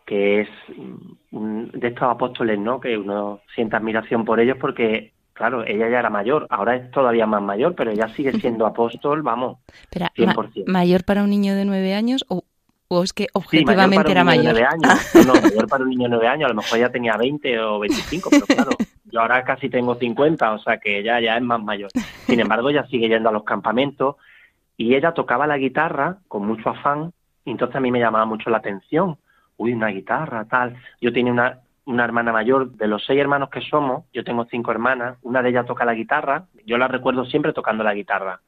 que 0.08 0.42
es 0.42 0.50
un- 1.32 1.70
de 1.72 1.88
estos 1.88 2.04
apóstoles, 2.10 2.58
¿no? 2.60 2.80
Que 2.80 2.98
uno 2.98 3.42
siente 3.54 3.76
admiración 3.76 4.24
por 4.26 4.40
ellos 4.40 4.58
porque, 4.60 5.14
claro, 5.34 5.64
ella 5.66 5.90
ya 5.90 6.00
era 6.00 6.10
mayor, 6.10 6.48
ahora 6.50 6.76
es 6.76 6.90
todavía 6.92 7.26
más 7.26 7.42
mayor, 7.42 7.76
pero 7.76 7.92
ella 7.92 8.08
sigue 8.16 8.34
siendo 8.40 8.66
apóstol, 8.68 9.22
vamos, 9.22 9.58
Espera, 9.82 10.12
ma- 10.18 10.34
100%. 10.34 10.64
¿mayor 10.72 11.04
para 11.06 11.24
un 11.24 11.30
niño 11.30 11.56
de 11.56 11.66
nueve 11.66 11.94
años 11.94 12.24
o, 12.28 12.44
o 12.88 13.04
es 13.04 13.14
que 13.14 13.24
Sí, 13.24 13.30
objetivamente 13.34 14.12
era 14.12 14.24
mayor 14.24 14.54
mayor? 14.54 14.60
para 14.60 14.64
un 14.64 14.80
niño 14.80 14.90
de 14.90 14.90
9 14.90 14.90
años. 14.94 15.12
No, 15.26 15.34
no, 15.34 15.42
mayor 15.42 15.68
para 15.68 15.84
un 15.84 15.90
niño 15.90 16.04
de 16.04 16.10
9 16.10 16.28
años. 16.28 16.46
A 16.46 16.50
lo 16.50 16.56
mejor 16.56 16.80
ya 16.80 16.90
tenía 16.90 17.18
20 17.18 17.60
o 17.60 17.80
25, 17.80 18.30
pero 18.30 18.46
claro, 18.46 18.72
yo 19.06 19.22
ahora 19.22 19.44
casi 19.44 19.70
tengo 19.70 19.96
50, 19.96 20.52
o 20.54 20.60
sea 20.60 20.78
que 20.78 21.00
ella 21.00 21.20
ya 21.20 21.38
es 21.38 21.42
más 21.44 21.62
mayor. 21.62 21.90
Sin 22.26 22.40
embargo, 22.40 22.70
ella 22.70 22.86
sigue 22.88 23.10
yendo 23.10 23.30
a 23.30 23.32
los 23.32 23.44
campamentos 23.44 24.16
y 24.78 24.96
ella 24.96 25.14
tocaba 25.14 25.48
la 25.48 25.58
guitarra 25.58 26.18
con 26.28 26.46
mucho 26.46 26.70
afán 26.70 27.12
y 27.46 27.52
entonces 27.52 27.76
a 27.76 27.80
mí 27.80 27.92
me 27.92 28.00
llamaba 28.00 28.26
mucho 28.26 28.50
la 28.50 28.58
atención. 28.58 29.18
Uy, 29.58 29.74
una 29.74 29.88
guitarra, 29.88 30.46
tal. 30.46 30.76
Yo 31.00 31.14
tenía 31.14 31.32
una, 31.32 31.60
una 31.86 32.04
hermana 32.04 32.32
mayor, 32.34 32.72
de 32.72 32.88
los 32.88 33.06
seis 33.06 33.20
hermanos 33.20 33.50
que 33.50 33.62
somos, 33.62 34.04
yo 34.14 34.24
tengo 34.24 34.46
cinco 34.46 34.72
hermanas, 34.72 35.18
una 35.22 35.42
de 35.42 35.50
ellas 35.50 35.66
toca 35.66 35.86
la 35.86 35.94
guitarra, 35.94 36.46
yo 36.66 36.78
la 36.78 36.88
recuerdo 36.88 37.26
siempre 37.26 37.54
tocando 37.54 37.84
la 37.84 37.94
guitarra. 37.94 38.42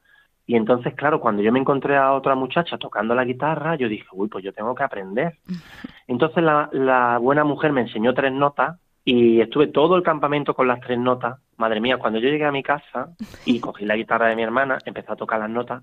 Y 0.48 0.56
entonces, 0.56 0.94
claro, 0.94 1.20
cuando 1.20 1.42
yo 1.42 1.52
me 1.52 1.60
encontré 1.60 1.98
a 1.98 2.14
otra 2.14 2.34
muchacha 2.34 2.78
tocando 2.78 3.14
la 3.14 3.26
guitarra, 3.26 3.76
yo 3.76 3.86
dije, 3.86 4.06
uy, 4.12 4.28
pues 4.28 4.42
yo 4.42 4.54
tengo 4.54 4.74
que 4.74 4.82
aprender. 4.82 5.36
Entonces 6.08 6.42
la, 6.42 6.70
la 6.72 7.18
buena 7.18 7.44
mujer 7.44 7.70
me 7.70 7.82
enseñó 7.82 8.14
tres 8.14 8.32
notas 8.32 8.78
y 9.04 9.42
estuve 9.42 9.66
todo 9.66 9.94
el 9.96 10.02
campamento 10.02 10.54
con 10.54 10.66
las 10.66 10.80
tres 10.80 10.98
notas. 10.98 11.38
Madre 11.58 11.82
mía, 11.82 11.98
cuando 11.98 12.18
yo 12.18 12.30
llegué 12.30 12.46
a 12.46 12.50
mi 12.50 12.62
casa 12.62 13.10
y 13.44 13.60
cogí 13.60 13.84
la 13.84 13.94
guitarra 13.94 14.28
de 14.28 14.36
mi 14.36 14.42
hermana, 14.42 14.78
empecé 14.86 15.12
a 15.12 15.16
tocar 15.16 15.38
las 15.38 15.50
notas, 15.50 15.82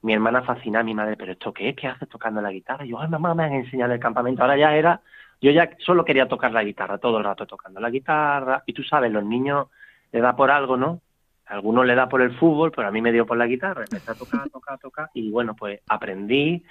mi 0.00 0.14
hermana 0.14 0.40
fascinada 0.40 0.80
a 0.80 0.84
mi 0.84 0.94
madre, 0.94 1.18
pero 1.18 1.32
¿esto 1.32 1.52
qué 1.52 1.68
es? 1.68 1.76
¿Qué 1.76 1.86
haces 1.86 2.08
tocando 2.08 2.40
la 2.40 2.52
guitarra? 2.52 2.86
Y 2.86 2.88
yo, 2.88 2.98
ay, 2.98 3.08
mamá, 3.08 3.34
me 3.34 3.44
han 3.44 3.52
enseñado 3.52 3.90
en 3.90 3.96
el 3.96 4.02
campamento. 4.02 4.40
Ahora 4.40 4.56
ya 4.56 4.74
era, 4.74 5.02
yo 5.42 5.50
ya 5.50 5.68
solo 5.84 6.06
quería 6.06 6.26
tocar 6.26 6.52
la 6.52 6.64
guitarra, 6.64 6.96
todo 6.96 7.18
el 7.18 7.24
rato 7.24 7.46
tocando 7.46 7.80
la 7.80 7.90
guitarra. 7.90 8.62
Y 8.64 8.72
tú 8.72 8.82
sabes, 8.82 9.12
los 9.12 9.26
niños 9.26 9.66
le 10.10 10.22
da 10.22 10.34
por 10.34 10.50
algo, 10.50 10.78
¿no? 10.78 11.02
Algunos 11.46 11.86
le 11.86 11.94
da 11.94 12.08
por 12.08 12.22
el 12.22 12.36
fútbol, 12.36 12.72
pero 12.74 12.88
a 12.88 12.90
mí 12.90 13.00
me 13.00 13.12
dio 13.12 13.26
por 13.26 13.36
la 13.36 13.46
guitarra. 13.46 13.82
Empecé 13.82 14.10
a 14.10 14.14
tocar, 14.14 14.48
tocar, 14.50 14.78
tocar. 14.78 15.10
Y 15.14 15.30
bueno, 15.30 15.54
pues 15.54 15.80
aprendí. 15.88 16.64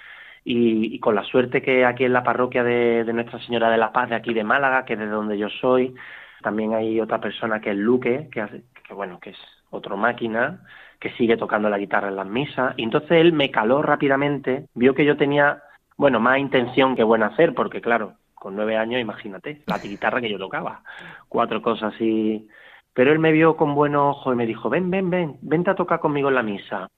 Y, 0.44 0.94
y 0.94 1.00
con 1.00 1.14
la 1.14 1.24
suerte 1.24 1.60
que 1.60 1.84
aquí 1.84 2.04
en 2.04 2.12
la 2.12 2.22
parroquia 2.22 2.62
de, 2.62 3.02
de 3.04 3.12
Nuestra 3.12 3.40
Señora 3.40 3.68
de 3.68 3.78
la 3.78 3.92
Paz, 3.92 4.10
de 4.10 4.14
aquí 4.14 4.32
de 4.32 4.44
Málaga, 4.44 4.84
que 4.84 4.92
es 4.92 4.98
de 4.98 5.06
donde 5.06 5.38
yo 5.38 5.48
soy, 5.48 5.94
también 6.42 6.72
hay 6.74 7.00
otra 7.00 7.20
persona 7.20 7.60
que 7.60 7.70
es 7.70 7.76
Luque, 7.76 8.28
que, 8.30 8.62
que 8.86 8.94
bueno, 8.94 9.18
que 9.18 9.30
es 9.30 9.38
otro 9.70 9.96
máquina, 9.96 10.60
que 11.00 11.10
sigue 11.12 11.36
tocando 11.36 11.68
la 11.68 11.78
guitarra 11.78 12.08
en 12.08 12.16
las 12.16 12.28
misas. 12.28 12.74
Y 12.76 12.84
entonces 12.84 13.10
él 13.12 13.32
me 13.32 13.50
caló 13.50 13.82
rápidamente, 13.82 14.66
vio 14.74 14.94
que 14.94 15.04
yo 15.04 15.16
tenía, 15.16 15.62
bueno, 15.96 16.20
más 16.20 16.38
intención 16.38 16.94
que 16.94 17.02
buen 17.02 17.24
hacer, 17.24 17.52
porque 17.52 17.80
claro, 17.80 18.12
con 18.34 18.54
nueve 18.54 18.76
años, 18.76 19.00
imagínate, 19.00 19.62
la 19.66 19.78
guitarra 19.78 20.20
que 20.20 20.30
yo 20.30 20.38
tocaba, 20.38 20.82
cuatro 21.28 21.60
cosas 21.60 21.94
así. 21.94 22.48
Pero 22.96 23.12
él 23.12 23.18
me 23.18 23.30
vio 23.30 23.58
con 23.58 23.74
buenos 23.74 24.16
ojos 24.16 24.32
y 24.32 24.38
me 24.38 24.46
dijo, 24.46 24.70
ven, 24.70 24.90
ven, 24.90 25.10
ven, 25.10 25.36
vente 25.42 25.70
a 25.70 25.74
tocar 25.74 26.00
conmigo 26.00 26.30
en 26.30 26.34
la 26.34 26.42
misa. 26.42 26.88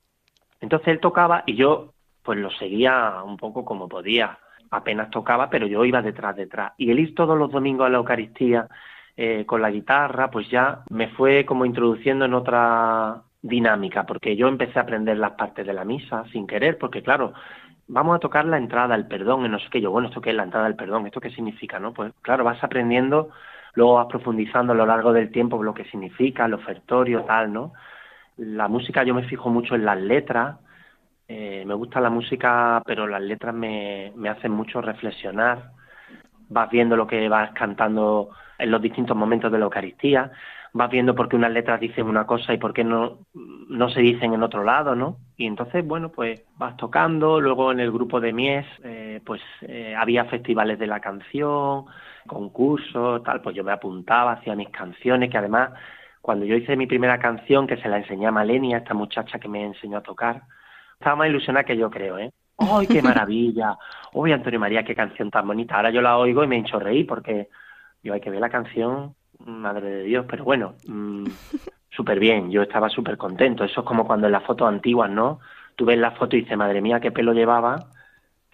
Entonces 0.61 0.87
él 0.87 1.01
tocaba 1.01 1.43
y 1.45 1.57
yo 1.57 1.93
pues 2.23 2.39
lo 2.39 2.53
seguía 2.53 3.21
un 3.25 3.37
poco 3.37 3.65
como 3.65 3.89
podía. 3.89 4.39
Apenas 4.71 5.11
tocaba, 5.11 5.51
pero 5.51 5.67
yo 5.67 5.85
iba 5.85 6.01
detrás, 6.01 6.37
detrás. 6.37 6.73
Y 6.77 6.93
el 6.93 7.01
ir 7.01 7.17
todos 7.17 7.37
los 7.37 7.51
domingos 7.51 7.85
a 7.85 7.91
la 7.91 7.99
Eucaristía 7.99 8.69
eh, 9.17 9.45
con 9.45 9.61
la 9.61 9.73
guitarra, 9.73 10.31
pues 10.31 10.49
ya 10.49 10.85
me 10.89 11.09
fue 11.09 11.45
como 11.45 11.65
introduciendo 11.65 12.27
en 12.27 12.35
otra 12.35 13.21
dinámica, 13.43 14.07
porque 14.07 14.37
yo 14.37 14.47
empecé 14.47 14.79
a 14.79 14.83
aprender 14.83 15.17
las 15.17 15.33
partes 15.33 15.67
de 15.67 15.73
la 15.73 15.85
misa 15.85 16.23
sin 16.31 16.47
querer, 16.47 16.79
porque 16.79 17.03
claro, 17.03 17.33
vamos 17.89 18.15
a 18.15 18.21
tocar 18.21 18.45
la 18.45 18.59
entrada, 18.59 18.95
el 18.95 19.09
perdón, 19.09 19.47
y 19.47 19.49
no 19.49 19.59
sé 19.59 19.67
qué, 19.69 19.81
yo, 19.81 19.91
bueno, 19.91 20.09
¿esto 20.09 20.21
qué 20.21 20.31
es 20.31 20.37
la 20.37 20.45
entrada 20.45 20.67
del 20.67 20.77
perdón? 20.77 21.07
¿Esto 21.07 21.21
qué 21.21 21.31
significa? 21.31 21.81
no 21.81 21.93
Pues 21.93 22.13
claro, 22.23 22.45
vas 22.45 22.63
aprendiendo, 22.63 23.31
luego 23.75 23.95
vas 23.95 24.07
profundizando 24.07 24.73
a 24.73 24.77
lo 24.77 24.87
largo 24.87 25.13
del 25.13 25.31
tiempo 25.31 25.63
lo 25.63 25.75
que 25.75 25.85
significa, 25.85 26.47
el 26.47 26.55
ofertorio, 26.55 27.23
tal, 27.23 27.53
¿no? 27.53 27.73
La 28.37 28.69
música 28.69 29.05
yo 29.05 29.15
me 29.15 29.25
fijo 29.25 29.51
mucho 29.51 29.75
en 29.75 29.85
las 29.85 29.99
letras, 29.99 30.59
eh, 31.27 31.65
me 31.67 31.75
gusta 31.75 32.01
la 32.01 32.11
música, 32.11 32.83
pero 32.87 33.07
las 33.07 33.23
letras 33.23 33.55
me, 33.55 34.13
me 34.17 34.29
hacen 34.29 34.53
mucho 34.53 34.81
reflexionar. 34.81 35.73
Vas 36.49 36.71
viendo 36.71 36.97
lo 36.97 37.07
que 37.07 37.29
vas 37.29 37.51
cantando 37.53 38.31
en 38.59 38.71
los 38.71 38.83
distintos 38.83 39.17
momentos 39.17 39.53
de 39.53 39.59
la 39.59 39.65
Eucaristía, 39.65 40.33
vas 40.73 40.91
viendo 40.91 41.15
por 41.15 41.29
qué 41.29 41.37
unas 41.37 41.53
letras 41.53 41.81
dicen 41.81 42.07
una 42.07 42.27
cosa 42.27 42.53
y 42.53 42.59
por 42.59 42.73
qué 42.73 42.85
no, 42.85 43.19
no 43.35 43.89
se 43.91 44.01
dicen 44.01 44.35
en 44.35 44.43
otro 44.43 44.65
lado, 44.65 44.95
¿no? 44.95 45.19
Y 45.37 45.47
entonces, 45.47 45.87
bueno, 45.87 46.11
pues 46.11 46.43
vas 46.57 46.77
tocando, 46.77 47.41
luego 47.41 47.73
en 47.73 47.81
el 47.81 47.93
grupo 47.93 48.21
de 48.21 48.33
Mies, 48.33 48.67
eh, 48.85 49.21
pues 49.25 49.41
eh, 49.63 49.95
había 49.97 50.25
festivales 50.25 50.79
de 50.79 50.87
la 50.87 51.01
canción, 51.01 51.87
concursos, 52.29 53.25
tal, 53.25 53.41
pues 53.43 53.57
yo 53.57 53.65
me 53.65 53.73
apuntaba, 53.73 54.33
hacía 54.33 54.55
mis 54.55 54.69
canciones, 54.69 55.29
que 55.31 55.39
además, 55.39 55.71
cuando 56.23 56.45
yo 56.45 56.55
hice 56.55 56.77
mi 56.77 56.87
primera 56.87 57.19
canción, 57.19 57.67
que 57.67 57.77
se 57.79 57.89
la 57.89 57.99
enseñé 57.99 58.29
a 58.29 58.31
Malenia, 58.31 58.79
esta 58.79 58.95
muchacha 58.95 59.41
que 59.41 59.49
me 59.49 59.65
enseñó 59.65 59.99
a 59.99 60.03
tocar, 60.03 60.43
estaba 60.93 61.17
más 61.17 61.29
ilusionada 61.29 61.65
que 61.65 61.77
yo 61.77 61.91
creo, 61.91 62.19
¿eh? 62.19 62.31
¡Ay, 62.59 62.87
qué 62.87 63.03
maravilla! 63.03 63.77
¡Uy, 64.13 64.33
Antonio 64.33 64.61
María, 64.61 64.85
qué 64.85 64.95
canción 64.95 65.31
tan 65.31 65.49
bonita! 65.49 65.75
Ahora 65.75 65.91
yo 65.91 66.01
la 66.01 66.17
oigo 66.17 66.45
y 66.45 66.47
me 66.47 66.57
hincho 66.57 66.79
reír 66.79 67.07
porque 67.07 67.49
yo 68.03 68.15
hay 68.15 68.21
que 68.21 68.31
ver 68.31 68.41
la 68.41 68.51
canción, 68.51 69.15
madre 69.39 69.91
de 69.91 70.03
Dios, 70.05 70.27
pero 70.29 70.45
bueno, 70.45 70.75
mm, 70.87 71.25
súper 71.91 72.21
bien, 72.21 72.51
yo 72.51 72.63
estaba 72.63 72.89
súper 72.89 73.17
contento. 73.17 73.65
Eso 73.65 73.81
es 73.81 73.87
como 73.87 74.07
cuando 74.07 74.27
en 74.27 74.33
las 74.33 74.45
fotos 74.45 74.69
antiguas, 74.69 75.11
¿no? 75.11 75.41
Tú 75.77 75.85
ves 75.85 75.99
la 75.99 76.13
foto 76.13 76.37
y 76.37 76.43
dices, 76.43 76.57
madre 76.57 76.81
mía, 76.81 77.01
qué 77.01 77.11
pelo 77.11 77.33
llevaba, 77.33 77.91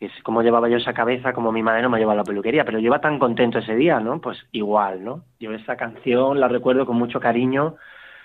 que 0.08 0.16
es 0.16 0.22
como 0.22 0.42
llevaba 0.42 0.68
yo 0.68 0.76
esa 0.76 0.92
cabeza, 0.92 1.32
como 1.32 1.52
mi 1.52 1.62
madre 1.62 1.82
no 1.82 1.90
me 1.90 1.98
llevaba 1.98 2.14
a 2.14 2.16
la 2.22 2.24
peluquería, 2.24 2.64
pero 2.64 2.78
yo 2.78 2.86
iba 2.86 3.00
tan 3.00 3.18
contento 3.18 3.58
ese 3.58 3.74
día, 3.76 4.00
¿no? 4.00 4.20
Pues 4.20 4.38
igual, 4.52 5.04
¿no? 5.04 5.24
Yo 5.40 5.52
esa 5.52 5.76
canción 5.76 6.40
la 6.40 6.48
recuerdo 6.48 6.86
con 6.86 6.96
mucho 6.96 7.20
cariño 7.20 7.76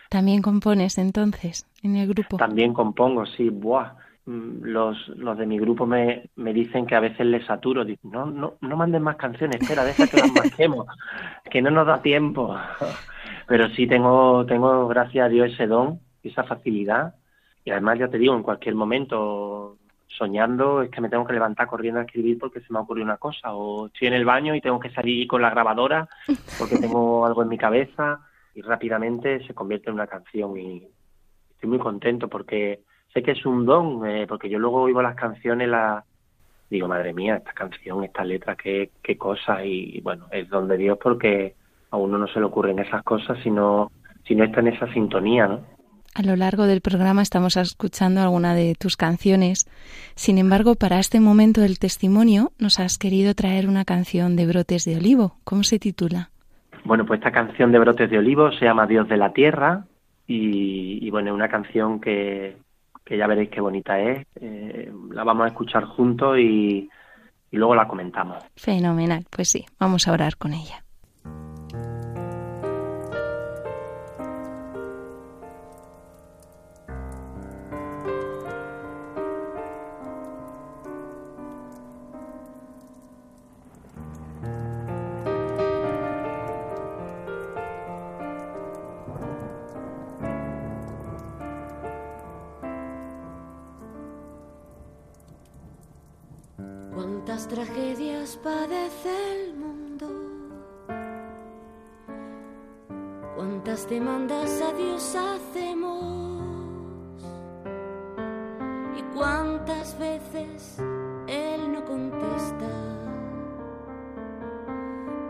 ¿También 0.10 0.42
compones 0.42 0.98
entonces 0.98 1.68
en 1.84 1.96
el 1.96 2.08
grupo? 2.10 2.38
También 2.38 2.74
compongo, 2.74 3.26
sí, 3.28 3.50
buah. 3.50 3.94
Mm, 4.26 4.63
Los, 4.63 5.08
los 5.10 5.38
de 5.38 5.46
mi 5.46 5.60
grupo 5.60 5.86
me, 5.86 6.30
me 6.36 6.52
dicen 6.54 6.86
que 6.88 6.96
a 6.96 7.00
veces 7.00 7.26
les 7.28 7.46
saturo. 7.46 7.86
Digo, 7.86 8.02
no, 8.04 8.26
no, 8.26 8.56
no 8.60 8.76
manden 8.76 9.04
más 9.04 9.18
canciones, 9.18 9.62
espera, 9.62 9.84
deja 9.86 10.08
que 10.08 10.18
las 10.18 10.32
marquemos, 10.32 10.88
que 11.52 11.62
no 11.62 11.70
nos 11.72 11.86
da 11.88 12.02
tiempo. 12.02 12.56
Pero 13.48 13.70
sí 13.70 13.88
tengo, 13.88 14.46
tengo, 14.46 14.88
gracias 14.88 15.26
a 15.26 15.30
Dios, 15.30 15.52
ese 15.54 15.68
don, 15.68 16.00
esa 16.24 16.44
facilidad. 16.44 17.15
Y 17.63 17.72
además, 17.72 18.00
ya 18.00 18.08
te 18.08 18.18
digo, 18.18 18.36
en 18.36 18.44
cualquier 18.44 18.76
momento, 18.76 19.78
soñando, 20.17 20.82
es 20.82 20.89
que 20.89 21.02
me 21.02 21.10
tengo 21.10 21.26
que 21.26 21.34
levantar 21.34 21.67
corriendo 21.67 22.00
a 22.00 22.04
escribir 22.04 22.38
porque 22.39 22.62
se 22.62 22.74
me 22.74 22.80
ha 22.80 22.82
ocurrido 22.82 23.06
una 23.06 23.17
cosa. 23.17 23.54
O 23.54 23.88
estoy 23.88 24.08
en 24.08 24.15
el 24.15 24.26
baño 24.26 24.56
y 24.56 24.62
tengo 24.62 24.80
que 24.80 24.91
salir 24.91 25.28
con 25.28 25.41
la 25.41 25.50
grabadora 25.50 26.08
porque 26.58 26.78
tengo 26.81 27.25
algo 27.25 27.44
en 27.44 27.50
mi 27.50 27.58
cabeza 27.58 28.19
y 28.56 28.62
rápidamente 28.62 29.46
se 29.46 29.54
convierte 29.54 29.90
en 29.90 29.96
una 29.96 30.08
canción 30.08 30.58
y 30.58 30.88
estoy 31.52 31.69
muy 31.69 31.79
contento 31.79 32.27
porque 32.27 32.81
sé 33.13 33.23
que 33.23 33.31
es 33.31 33.46
un 33.46 33.65
don, 33.65 34.06
eh, 34.08 34.25
porque 34.27 34.50
yo 34.50 34.60
luego 34.60 34.81
oigo 34.81 35.02
las 35.02 35.15
canciones, 35.15 35.69
la 35.69 36.04
digo, 36.69 36.88
madre 36.88 37.13
mía, 37.13 37.38
esta 37.38 37.54
canción, 37.54 38.04
esta 38.04 38.23
letra, 38.23 38.56
qué, 38.56 38.92
qué 39.02 39.17
cosa, 39.17 39.65
y 39.65 40.00
bueno, 40.02 40.27
es 40.31 40.48
don 40.50 40.67
de 40.67 40.77
Dios 40.77 41.00
porque 41.02 41.56
a 41.90 41.98
uno 41.98 42.17
no 42.17 42.27
se 42.27 42.40
le 42.40 42.46
ocurren 42.46 42.79
esas 42.79 43.04
cosas 43.04 43.40
si 43.42 43.50
no, 43.50 43.92
si 44.25 44.36
no 44.36 44.44
está 44.44 44.60
en 44.60 44.67
esa 44.67 44.92
sintonía, 44.94 45.48
¿no? 45.48 45.79
A 46.20 46.22
lo 46.22 46.36
largo 46.36 46.67
del 46.67 46.82
programa 46.82 47.22
estamos 47.22 47.56
escuchando 47.56 48.20
alguna 48.20 48.54
de 48.54 48.76
tus 48.78 48.98
canciones. 48.98 49.70
Sin 50.15 50.38
embargo, 50.38 50.76
para 50.76 51.00
este 51.00 51.22
momento 51.22 51.62
del 51.62 51.80
testimonio 51.80 52.52
nos 52.60 52.82
has 52.82 52.98
querido 52.98 53.34
traer 53.36 53.70
una 53.70 53.86
canción 53.86 54.36
de 54.36 54.46
Brotes 54.46 54.84
de 54.84 54.98
Olivo. 54.98 55.38
¿Cómo 55.46 55.63
se 55.63 55.80
titula? 55.80 56.30
Bueno, 56.84 57.06
pues 57.06 57.20
esta 57.20 57.32
canción 57.32 57.72
de 57.72 57.80
Brotes 57.80 58.10
de 58.10 58.17
Olivo 58.17 58.52
se 58.52 58.65
llama 58.65 58.86
Dios 58.86 59.08
de 59.08 59.15
la 59.15 59.32
Tierra 59.32 59.86
y, 60.28 61.00
y 61.08 61.10
bueno, 61.10 61.30
es 61.30 61.36
una 61.36 61.48
canción 61.48 62.02
que, 62.02 62.58
que 63.06 63.17
ya 63.17 63.26
veréis 63.26 63.50
qué 63.50 63.62
bonita 63.62 63.98
es. 64.02 64.28
Eh, 64.42 64.92
la 65.13 65.24
vamos 65.24 65.46
a 65.46 65.48
escuchar 65.48 65.86
juntos 65.86 66.38
y, 66.38 66.90
y 67.50 67.58
luego 67.58 67.76
la 67.76 67.88
comentamos. 67.88 68.44
Fenomenal. 68.58 69.26
Pues 69.30 69.48
sí, 69.48 69.65
vamos 69.80 70.06
a 70.06 70.12
orar 70.12 70.36
con 70.36 70.52
ella. 70.52 70.84
Cuántas 97.40 97.67
tragedias 97.67 98.37
padece 98.44 99.46
el 99.46 99.56
mundo, 99.56 100.08
cuántas 103.33 103.87
demandas 103.87 104.62
a 104.62 104.73
Dios 104.73 105.15
hacemos 105.15 106.04
y 108.98 109.02
cuántas 109.15 109.98
veces 109.98 110.79
Él 111.27 111.71
no 111.71 111.85
contesta. 111.85 112.67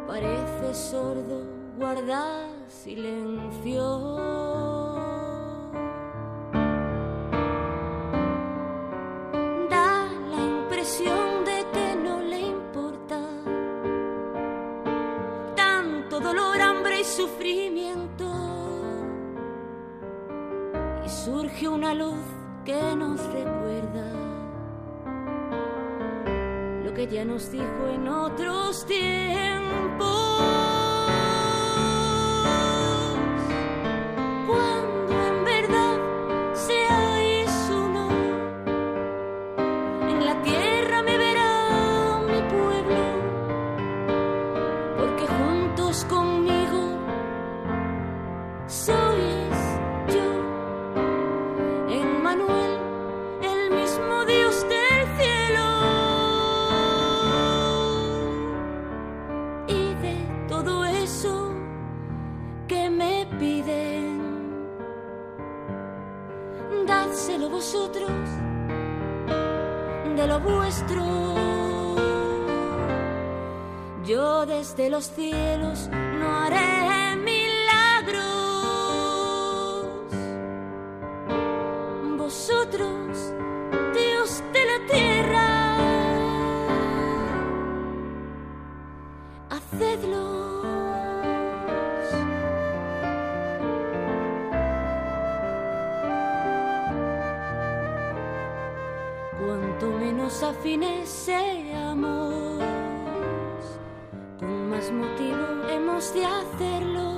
Parece 0.07 0.73
sordo, 0.73 1.43
guarda 1.77 2.49
silencio. 2.67 4.08
Una 21.91 22.05
luz 22.05 22.19
que 22.65 22.95
nos 22.95 23.19
recuerda 23.33 24.05
lo 26.83 26.93
que 26.93 27.07
ya 27.07 27.25
nos 27.25 27.51
dijo 27.51 27.87
en 27.91 28.07
otros 28.07 28.85
tiempos. 28.85 30.18
Los 74.99 75.11
cielos 75.15 75.89
motivo 104.99 105.45
hemos 105.69 106.13
de 106.13 106.25
hacerlo. 106.25 107.09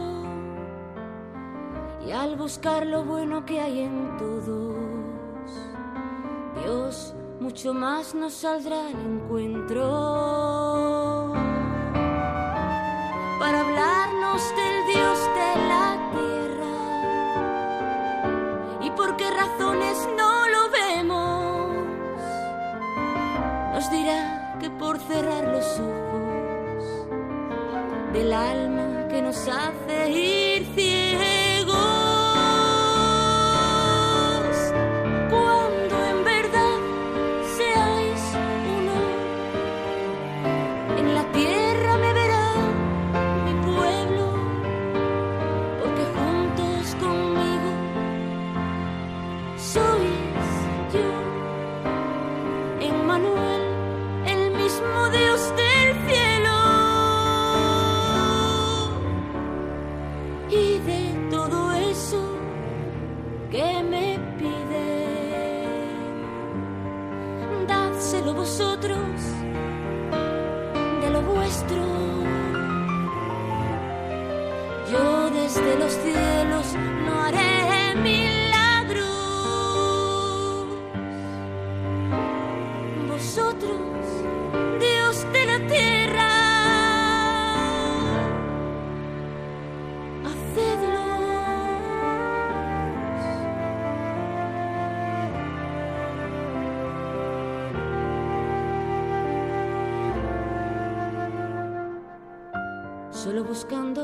Y 2.05 2.11
al 2.11 2.35
buscar 2.35 2.85
lo 2.85 3.03
bueno 3.03 3.45
que 3.45 3.59
hay 3.59 3.81
en 3.81 4.17
todos, 4.17 4.75
Dios 6.61 7.13
mucho 7.39 7.73
más 7.73 8.13
nos 8.15 8.33
saldrá 8.33 8.87
al 8.87 8.99
encuentro. 8.99 9.81
Para 13.39 13.61
hablarnos 13.61 14.41
del 14.55 14.85
Dios 14.93 15.19
de 15.37 15.55
la 15.71 15.97
tierra. 16.13 16.75
¿Y 18.81 18.91
por 18.91 19.15
qué 19.17 19.29
razones 19.31 19.97
no 20.17 20.47
lo 20.47 20.69
vemos? 20.69 21.75
Nos 23.73 23.89
dirá 23.91 24.57
que 24.59 24.69
por 24.69 24.99
cerrar 24.99 25.43
los 25.47 25.79
ojos 25.79 26.10
del 28.13 28.33
alma 28.33 29.07
que 29.09 29.21
nos 29.21 29.47
hace 29.47 30.09
ir 30.09 30.40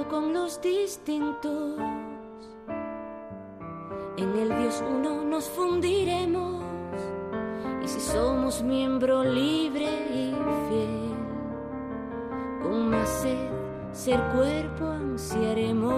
con 0.10 0.32
los 0.32 0.62
distintos. 0.62 1.80
En 4.16 4.36
el 4.38 4.50
Dios 4.60 4.84
uno 4.88 5.24
nos 5.24 5.50
fundiremos 5.50 6.62
y 7.84 7.88
si 7.88 8.00
somos 8.00 8.62
miembro 8.62 9.24
libre 9.24 9.90
y 10.14 10.36
fiel, 10.70 11.16
con 12.62 12.92
más 12.92 13.10
sed 13.10 13.48
ser 13.92 14.20
cuerpo 14.36 14.86
ansiaremos 14.86 15.94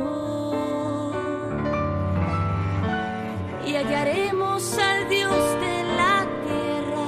y 3.65 3.75
hallaremos 3.75 4.77
al 4.77 5.09
Dios 5.09 5.59
de 5.59 5.83
la 5.97 6.25
tierra, 6.45 7.07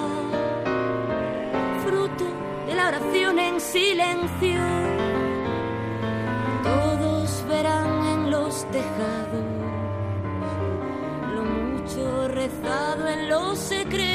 fruto 1.86 2.26
de 2.68 2.76
la 2.76 2.88
oración 2.89 3.39
en 3.39 3.62
silencio 3.62 4.80
rezado 12.41 13.07
en 13.07 13.29
los 13.29 13.59
secretos. 13.59 14.11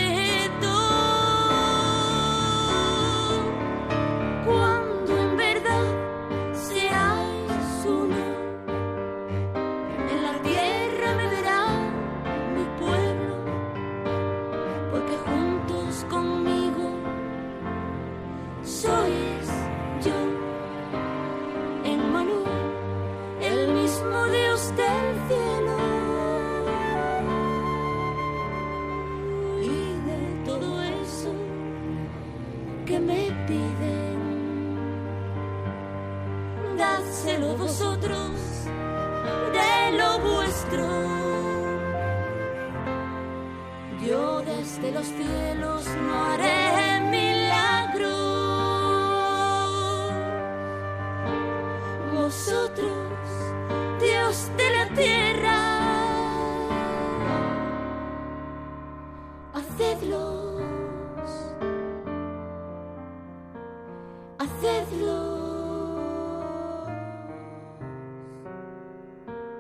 Hacedlo. 64.56 65.36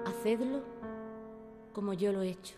Hacedlo 0.06 0.60
como 1.74 1.92
yo 1.92 2.12
lo 2.12 2.22
he 2.22 2.30
hecho. 2.30 2.56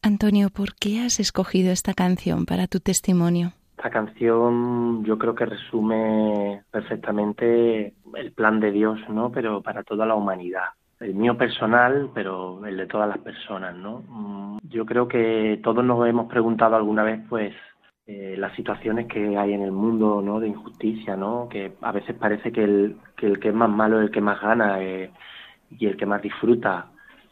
Antonio, 0.00 0.50
¿por 0.50 0.76
qué 0.76 1.00
has 1.00 1.18
escogido 1.18 1.72
esta 1.72 1.92
canción 1.92 2.46
para 2.46 2.68
tu 2.68 2.78
testimonio? 2.78 3.52
Esta 3.76 3.90
canción 3.90 5.04
yo 5.04 5.18
creo 5.18 5.34
que 5.34 5.46
resume 5.46 6.62
perfectamente 6.70 7.94
el 8.14 8.32
plan 8.32 8.60
de 8.60 8.70
Dios, 8.70 9.00
¿no? 9.08 9.32
Pero 9.32 9.60
para 9.60 9.82
toda 9.82 10.06
la 10.06 10.14
humanidad. 10.14 10.68
El 11.00 11.16
mío 11.16 11.36
personal, 11.36 12.10
pero 12.14 12.64
el 12.64 12.76
de 12.76 12.86
todas 12.86 13.08
las 13.08 13.18
personas, 13.18 13.74
¿no? 13.74 14.04
Mm, 14.08 14.58
yo 14.68 14.86
creo 14.86 15.08
que 15.08 15.60
todos 15.64 15.84
nos 15.84 16.06
hemos 16.06 16.28
preguntado 16.28 16.76
alguna 16.76 17.02
vez, 17.02 17.20
pues, 17.28 17.52
eh, 18.06 18.34
las 18.38 18.54
situaciones 18.54 19.06
que 19.06 19.38
hay 19.38 19.54
en 19.54 19.62
el 19.62 19.72
mundo, 19.72 20.20
¿no? 20.22 20.38
De 20.38 20.48
injusticia, 20.48 21.16
¿no? 21.16 21.48
Que 21.48 21.72
a 21.80 21.90
veces 21.90 22.14
parece 22.14 22.52
que 22.52 22.62
el 22.62 22.96
que, 23.16 23.48
es 23.48 23.54
más 23.54 23.70
malo 23.70 23.98
es 23.98 24.06
el 24.06 24.10
que 24.10 24.20
más 24.20 24.40
gana 24.42 24.82
eh, 24.82 25.10
y 25.70 25.86
el 25.86 25.96
que 25.96 26.04
más 26.04 26.20
disfruta 26.20 26.90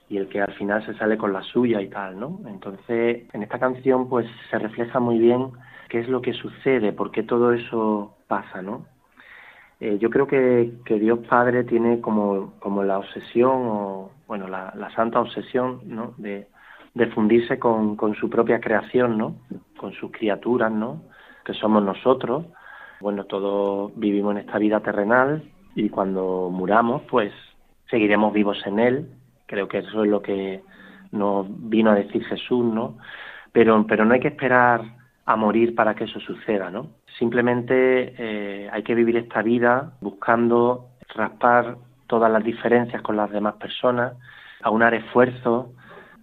y 0.09 0.17
el 0.17 0.29
que 0.29 0.41
al 0.41 0.53
final 0.55 0.85
se 0.87 0.95
sale 0.95 1.19
con 1.19 1.33
la 1.33 1.43
suya 1.43 1.81
y 1.83 1.89
tal, 1.89 2.19
¿no? 2.19 2.41
Entonces, 2.47 3.25
en 3.33 3.43
esta 3.43 3.59
canción 3.59 4.09
pues 4.09 4.27
se 4.51 4.59
refleja 4.59 4.99
muy 4.99 5.19
bien 5.19 5.51
qué 5.91 6.01
es 6.01 6.09
lo 6.09 6.23
que 6.23 6.33
sucede, 6.33 6.93
por 6.93 7.11
qué 7.11 7.23
todo 7.23 7.53
eso 7.53 8.17
pasa, 8.27 8.63
¿no? 8.63 8.87
Eh, 9.81 9.99
yo 9.99 10.11
creo 10.11 10.27
que, 10.27 10.73
que, 10.87 10.99
Dios 10.99 11.19
Padre 11.29 11.65
tiene 11.65 12.01
como, 12.01 12.55
como 12.61 12.83
la 12.83 12.99
obsesión, 12.99 13.51
o 13.67 14.11
bueno, 14.27 14.49
la, 14.49 14.73
la 14.77 14.91
santa 14.95 15.21
obsesión, 15.21 15.81
¿no? 15.85 16.15
De, 16.17 16.47
de 16.95 17.07
fundirse 17.09 17.59
con, 17.59 17.97
con, 17.97 18.15
su 18.15 18.29
propia 18.29 18.61
creación, 18.61 19.19
¿no? 19.19 19.37
Con 19.79 19.93
sus 19.93 20.11
criaturas, 20.13 20.71
¿no? 20.71 21.03
Que 21.45 21.55
somos 21.55 21.83
nosotros. 21.83 22.47
Bueno, 23.01 23.25
todos 23.25 23.93
vivimos 23.97 24.33
en 24.33 24.39
esta 24.39 24.59
vida 24.59 24.81
terrenal 24.81 25.43
y 25.75 25.89
cuando 25.89 26.51
muramos, 26.51 27.03
pues 27.11 27.33
seguiremos 27.89 28.33
vivos 28.33 28.59
en 28.67 28.79
Él 28.79 29.09
Creo 29.53 29.69
que 29.69 29.81
eso 29.81 30.03
es 30.03 30.11
lo 30.11 30.23
que 30.23 30.63
nos 31.11 31.47
vino 31.69 31.91
a 31.91 31.95
decir 31.95 32.25
Jesús, 32.25 32.65
¿no? 32.65 32.97
Pero, 33.53 33.87
pero 33.87 34.07
no 34.07 34.15
hay 34.15 34.21
que 34.21 34.29
esperar 34.29 34.81
a 35.27 35.37
morir 35.37 35.75
para 35.75 35.95
que 35.95 36.05
eso 36.05 36.21
suceda, 36.21 36.71
¿no? 36.71 36.87
Simplemente 37.19 38.15
eh, 38.17 38.71
hay 38.73 38.83
que 38.83 38.95
vivir 38.95 39.19
esta 39.19 39.43
vida 39.43 39.93
buscando 40.01 40.87
raspar 41.15 41.77
todas 42.07 42.33
las 42.33 42.43
diferencias 42.43 43.03
con 43.03 43.15
las 43.15 43.31
demás 43.31 43.57
personas, 43.57 44.15
aunar 44.63 44.95
esfuerzos, 44.95 45.67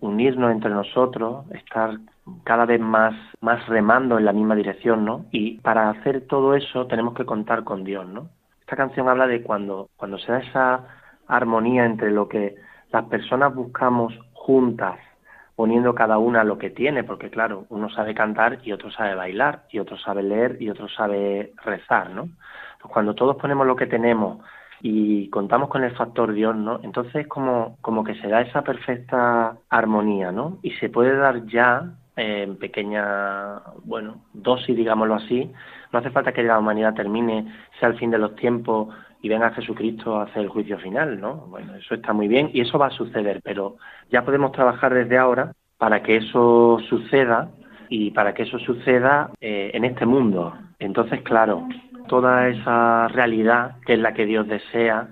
unirnos 0.01 0.51
entre 0.51 0.69
nosotros, 0.69 1.45
estar 1.51 1.97
cada 2.43 2.65
vez 2.65 2.79
más, 2.79 3.15
más 3.41 3.65
remando 3.67 4.17
en 4.17 4.25
la 4.25 4.33
misma 4.33 4.55
dirección, 4.55 5.05
¿no? 5.05 5.25
Y 5.31 5.59
para 5.59 5.89
hacer 5.89 6.27
todo 6.27 6.55
eso 6.55 6.87
tenemos 6.87 7.13
que 7.13 7.25
contar 7.25 7.63
con 7.63 7.83
Dios, 7.83 8.07
¿no? 8.07 8.29
Esta 8.61 8.75
canción 8.75 9.09
habla 9.09 9.27
de 9.27 9.41
cuando, 9.41 9.89
cuando 9.97 10.17
se 10.19 10.31
da 10.31 10.39
esa 10.39 10.87
armonía 11.27 11.85
entre 11.85 12.11
lo 12.11 12.27
que 12.27 12.55
las 12.91 13.05
personas 13.05 13.53
buscamos 13.53 14.13
juntas, 14.33 14.97
poniendo 15.55 15.93
cada 15.93 16.17
una 16.17 16.43
lo 16.43 16.57
que 16.57 16.69
tiene, 16.69 17.03
porque 17.03 17.29
claro, 17.29 17.65
uno 17.69 17.89
sabe 17.89 18.13
cantar 18.13 18.59
y 18.63 18.71
otro 18.71 18.91
sabe 18.91 19.15
bailar, 19.15 19.63
y 19.71 19.79
otro 19.79 19.97
sabe 19.97 20.23
leer 20.23 20.57
y 20.59 20.69
otro 20.69 20.87
sabe 20.87 21.53
rezar, 21.65 22.11
¿no? 22.11 22.29
Cuando 22.81 23.13
todos 23.13 23.35
ponemos 23.35 23.67
lo 23.67 23.75
que 23.75 23.85
tenemos 23.85 24.39
y 24.81 25.29
contamos 25.29 25.69
con 25.69 25.83
el 25.83 25.95
factor 25.95 26.33
Dios, 26.33 26.55
¿no? 26.55 26.79
Entonces 26.83 27.27
como, 27.27 27.77
como 27.81 28.03
que 28.03 28.15
se 28.15 28.27
da 28.27 28.41
esa 28.41 28.63
perfecta 28.63 29.57
armonía, 29.69 30.31
¿no? 30.31 30.59
Y 30.61 30.71
se 30.71 30.89
puede 30.89 31.15
dar 31.15 31.45
ya 31.45 31.93
en 32.15 32.57
pequeña, 32.57 33.59
bueno, 33.83 34.21
dosis, 34.33 34.75
digámoslo 34.75 35.15
así. 35.15 35.51
No 35.91 35.99
hace 35.99 36.11
falta 36.11 36.33
que 36.33 36.43
la 36.43 36.59
humanidad 36.59 36.93
termine, 36.93 37.53
sea 37.79 37.89
el 37.89 37.97
fin 37.97 38.11
de 38.11 38.17
los 38.17 38.35
tiempos 38.35 38.93
y 39.21 39.29
venga 39.29 39.51
Jesucristo 39.51 40.17
a 40.17 40.23
hacer 40.23 40.43
el 40.43 40.49
juicio 40.49 40.77
final, 40.79 41.19
¿no? 41.19 41.47
Bueno, 41.47 41.75
eso 41.75 41.95
está 41.95 42.13
muy 42.13 42.27
bien 42.27 42.51
y 42.53 42.61
eso 42.61 42.77
va 42.77 42.87
a 42.87 42.91
suceder, 42.91 43.41
pero 43.43 43.77
ya 44.09 44.23
podemos 44.23 44.51
trabajar 44.51 44.93
desde 44.93 45.17
ahora 45.17 45.53
para 45.77 46.03
que 46.03 46.17
eso 46.17 46.79
suceda 46.89 47.49
y 47.89 48.11
para 48.11 48.33
que 48.33 48.43
eso 48.43 48.59
suceda 48.59 49.31
eh, 49.41 49.71
en 49.73 49.85
este 49.85 50.05
mundo. 50.05 50.53
Entonces, 50.77 51.21
claro, 51.21 51.67
toda 52.09 52.49
esa 52.49 53.07
realidad 53.07 53.77
que 53.85 53.93
es 53.93 53.99
la 53.99 54.13
que 54.13 54.25
Dios 54.25 54.47
desea, 54.47 55.07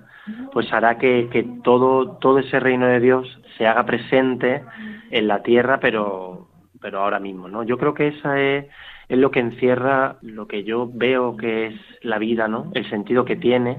pues 0.52 0.70
hará 0.72 0.98
que, 0.98 1.28
que 1.32 1.42
todo, 1.64 2.18
todo 2.18 2.38
ese 2.40 2.60
reino 2.60 2.86
de 2.86 3.00
Dios 3.00 3.40
se 3.56 3.66
haga 3.66 3.86
presente 3.86 4.62
en 5.10 5.26
la 5.26 5.42
tierra, 5.42 5.80
pero, 5.80 6.48
pero 6.82 7.00
ahora 7.00 7.18
mismo, 7.18 7.48
¿no? 7.48 7.62
Yo 7.62 7.78
creo 7.78 7.94
que 7.94 8.08
esa 8.08 8.38
es, 8.38 8.66
es 9.08 9.18
lo 9.18 9.30
que 9.30 9.40
encierra 9.40 10.16
lo 10.20 10.46
que 10.46 10.64
yo 10.64 10.90
veo 10.92 11.36
que 11.36 11.68
es 11.68 11.74
la 12.02 12.18
vida, 12.18 12.48
¿no? 12.48 12.70
El 12.74 12.88
sentido 12.90 13.24
que 13.24 13.36
tiene 13.36 13.78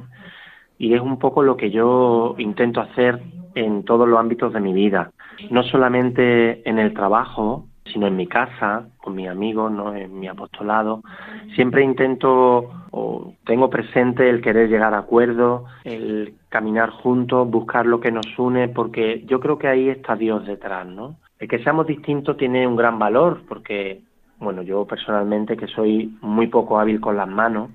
y 0.79 0.93
es 0.93 1.01
un 1.01 1.19
poco 1.19 1.43
lo 1.43 1.57
que 1.57 1.69
yo 1.69 2.35
intento 2.39 2.81
hacer 2.81 3.21
en 3.53 3.83
todos 3.83 4.07
los 4.07 4.17
ámbitos 4.17 4.53
de 4.53 4.61
mi 4.61 4.73
vida, 4.73 5.11
no 5.51 5.63
solamente 5.63 6.67
en 6.67 6.79
el 6.79 6.93
trabajo, 6.93 7.67
sino 7.91 8.07
en 8.07 8.15
mi 8.15 8.27
casa, 8.27 8.87
con 8.97 9.15
mis 9.15 9.27
amigos, 9.27 9.71
¿no? 9.71 9.95
en 9.95 10.19
mi 10.19 10.27
apostolado. 10.27 11.01
Siempre 11.55 11.83
intento 11.83 12.69
o 12.91 13.33
tengo 13.45 13.69
presente 13.69 14.29
el 14.29 14.41
querer 14.41 14.69
llegar 14.69 14.93
a 14.93 14.99
acuerdos, 14.99 15.63
el 15.83 16.33
caminar 16.49 16.89
juntos, 16.89 17.49
buscar 17.49 17.85
lo 17.85 17.99
que 17.99 18.11
nos 18.11 18.27
une, 18.37 18.69
porque 18.69 19.23
yo 19.25 19.39
creo 19.39 19.57
que 19.57 19.67
ahí 19.67 19.89
está 19.89 20.15
Dios 20.15 20.45
detrás, 20.45 20.87
¿no? 20.87 21.15
El 21.37 21.47
que 21.47 21.59
seamos 21.59 21.87
distintos 21.87 22.37
tiene 22.37 22.67
un 22.67 22.75
gran 22.75 22.99
valor, 22.99 23.41
porque, 23.47 24.01
bueno, 24.39 24.61
yo 24.61 24.85
personalmente 24.85 25.55
que 25.55 25.67
soy 25.67 26.17
muy 26.21 26.47
poco 26.47 26.79
hábil 26.79 26.99
con 26.99 27.15
las 27.15 27.27
manos, 27.27 27.69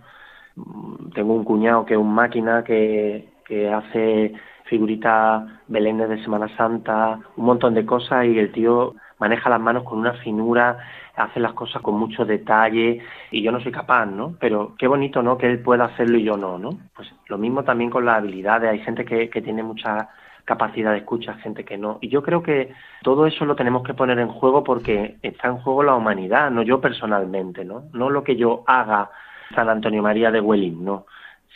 tengo 1.15 1.35
un 1.35 1.45
cuñado 1.45 1.85
que 1.85 1.95
es 1.95 2.01
un 2.01 2.15
máquina 2.15 2.63
que, 2.63 3.29
que 3.47 3.73
hace 3.73 4.35
figuritas 4.65 5.45
belénes 5.69 6.09
de 6.09 6.23
Semana 6.23 6.49
Santa, 6.57 7.19
un 7.37 7.45
montón 7.45 7.75
de 7.75 7.85
cosas 7.87 8.27
y 8.27 8.39
el 8.39 8.53
tío 8.53 8.95
maneja 9.19 9.51
las 9.51 9.61
manos 9.61 9.85
con 9.85 9.99
una 9.99 10.15
finura, 10.15 10.79
hace 11.17 11.41
las 11.41 11.53
cosas 11.53 11.81
con 11.83 11.97
mucho 11.97 12.25
detalle 12.25 13.01
y 13.31 13.43
yo 13.43 13.53
no 13.53 13.61
soy 13.61 13.73
capaz, 13.73 14.07
¿no? 14.07 14.35
Pero 14.41 14.75
qué 14.79 14.87
bonito, 14.87 15.23
¿no? 15.23 15.39
Que 15.39 15.47
él 15.47 15.61
pueda 15.61 15.85
hacerlo 15.85 16.19
y 16.19 16.25
yo 16.25 16.37
no, 16.37 16.59
¿no? 16.59 16.71
Pues 16.95 17.13
lo 17.29 17.39
mismo 17.39 17.63
también 17.63 17.91
con 17.91 18.05
las 18.05 18.19
habilidades, 18.19 18.71
hay 18.71 18.81
gente 18.81 19.05
que, 19.05 19.31
que 19.31 19.43
tiene 19.43 19.63
mucha 19.63 20.09
capacidad 20.45 20.93
de 20.93 20.99
escucha, 20.99 21.35
gente 21.35 21.65
que 21.65 21.79
no. 21.79 21.99
Y 22.01 22.09
yo 22.09 22.23
creo 22.23 22.43
que 22.43 22.73
todo 23.03 23.27
eso 23.27 23.45
lo 23.45 23.57
tenemos 23.57 23.83
que 23.83 23.95
poner 23.95 24.19
en 24.19 24.29
juego 24.29 24.63
porque 24.63 25.17
está 25.23 25.49
en 25.49 25.59
juego 25.59 25.83
la 25.83 25.95
humanidad, 25.95 26.51
no 26.51 26.63
yo 26.63 26.81
personalmente, 26.81 27.65
¿no? 27.65 27.85
No 27.93 28.11
lo 28.11 28.23
que 28.25 28.37
yo 28.37 28.63
haga 28.67 29.11
San 29.55 29.69
Antonio 29.69 30.03
María 30.03 30.31
de 30.31 30.41
Huelín, 30.41 30.85
no, 30.85 31.07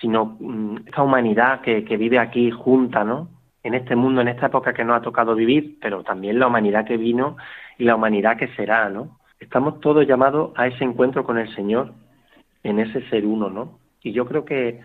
sino 0.00 0.36
mm, 0.40 0.76
esta 0.86 1.02
humanidad 1.02 1.60
que, 1.60 1.84
que 1.84 1.96
vive 1.96 2.18
aquí 2.18 2.50
junta, 2.50 3.04
¿no? 3.04 3.28
En 3.68 3.74
este 3.74 3.94
mundo, 3.94 4.22
en 4.22 4.28
esta 4.28 4.46
época 4.46 4.72
que 4.72 4.82
nos 4.82 4.96
ha 4.96 5.02
tocado 5.02 5.34
vivir, 5.34 5.76
pero 5.78 6.02
también 6.02 6.38
la 6.38 6.46
humanidad 6.46 6.86
que 6.86 6.96
vino 6.96 7.36
y 7.76 7.84
la 7.84 7.96
humanidad 7.96 8.38
que 8.38 8.48
será, 8.56 8.88
¿no? 8.88 9.18
Estamos 9.38 9.78
todos 9.80 10.06
llamados 10.06 10.52
a 10.56 10.66
ese 10.68 10.84
encuentro 10.84 11.22
con 11.22 11.36
el 11.36 11.54
Señor, 11.54 11.92
en 12.62 12.78
ese 12.78 13.06
ser 13.10 13.26
uno, 13.26 13.50
¿no? 13.50 13.78
Y 14.02 14.12
yo 14.12 14.24
creo 14.24 14.46
que 14.46 14.80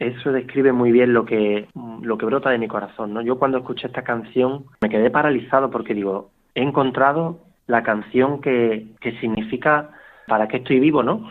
eso 0.00 0.32
describe 0.32 0.72
muy 0.72 0.90
bien 0.90 1.14
lo 1.14 1.24
que, 1.24 1.68
lo 2.02 2.18
que 2.18 2.26
brota 2.26 2.50
de 2.50 2.58
mi 2.58 2.66
corazón, 2.66 3.14
¿no? 3.14 3.22
Yo 3.22 3.38
cuando 3.38 3.58
escuché 3.58 3.86
esta 3.86 4.02
canción 4.02 4.64
me 4.80 4.88
quedé 4.88 5.08
paralizado 5.10 5.70
porque 5.70 5.94
digo, 5.94 6.32
he 6.56 6.62
encontrado 6.62 7.38
la 7.68 7.84
canción 7.84 8.40
que, 8.40 8.88
que 9.00 9.12
significa 9.20 9.90
para 10.26 10.48
qué 10.48 10.56
estoy 10.56 10.80
vivo, 10.80 11.04
¿no? 11.04 11.30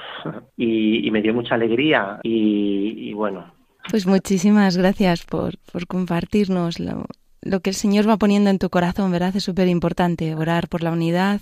Y, 0.56 1.12
me 1.12 1.22
dio 1.22 1.34
mucha 1.34 1.56
alegría 1.56 2.20
y, 2.24 3.12
bueno. 3.12 3.59
Pues 3.90 4.06
muchísimas 4.06 4.78
gracias 4.78 5.26
por, 5.26 5.58
por 5.72 5.88
compartirnos 5.88 6.80
lo, 6.80 7.06
lo 7.42 7.60
que 7.62 7.72
el 7.72 7.76
Señor 7.76 8.08
va 8.08 8.18
poniendo 8.18 8.50
en 8.50 8.60
tu 8.60 8.70
corazón, 8.70 9.12
¿verdad? 9.12 9.36
Es 9.36 9.44
súper 9.44 9.68
importante 9.68 10.36
orar 10.36 10.68
por 10.68 10.84
la 10.84 10.92
unidad, 10.92 11.42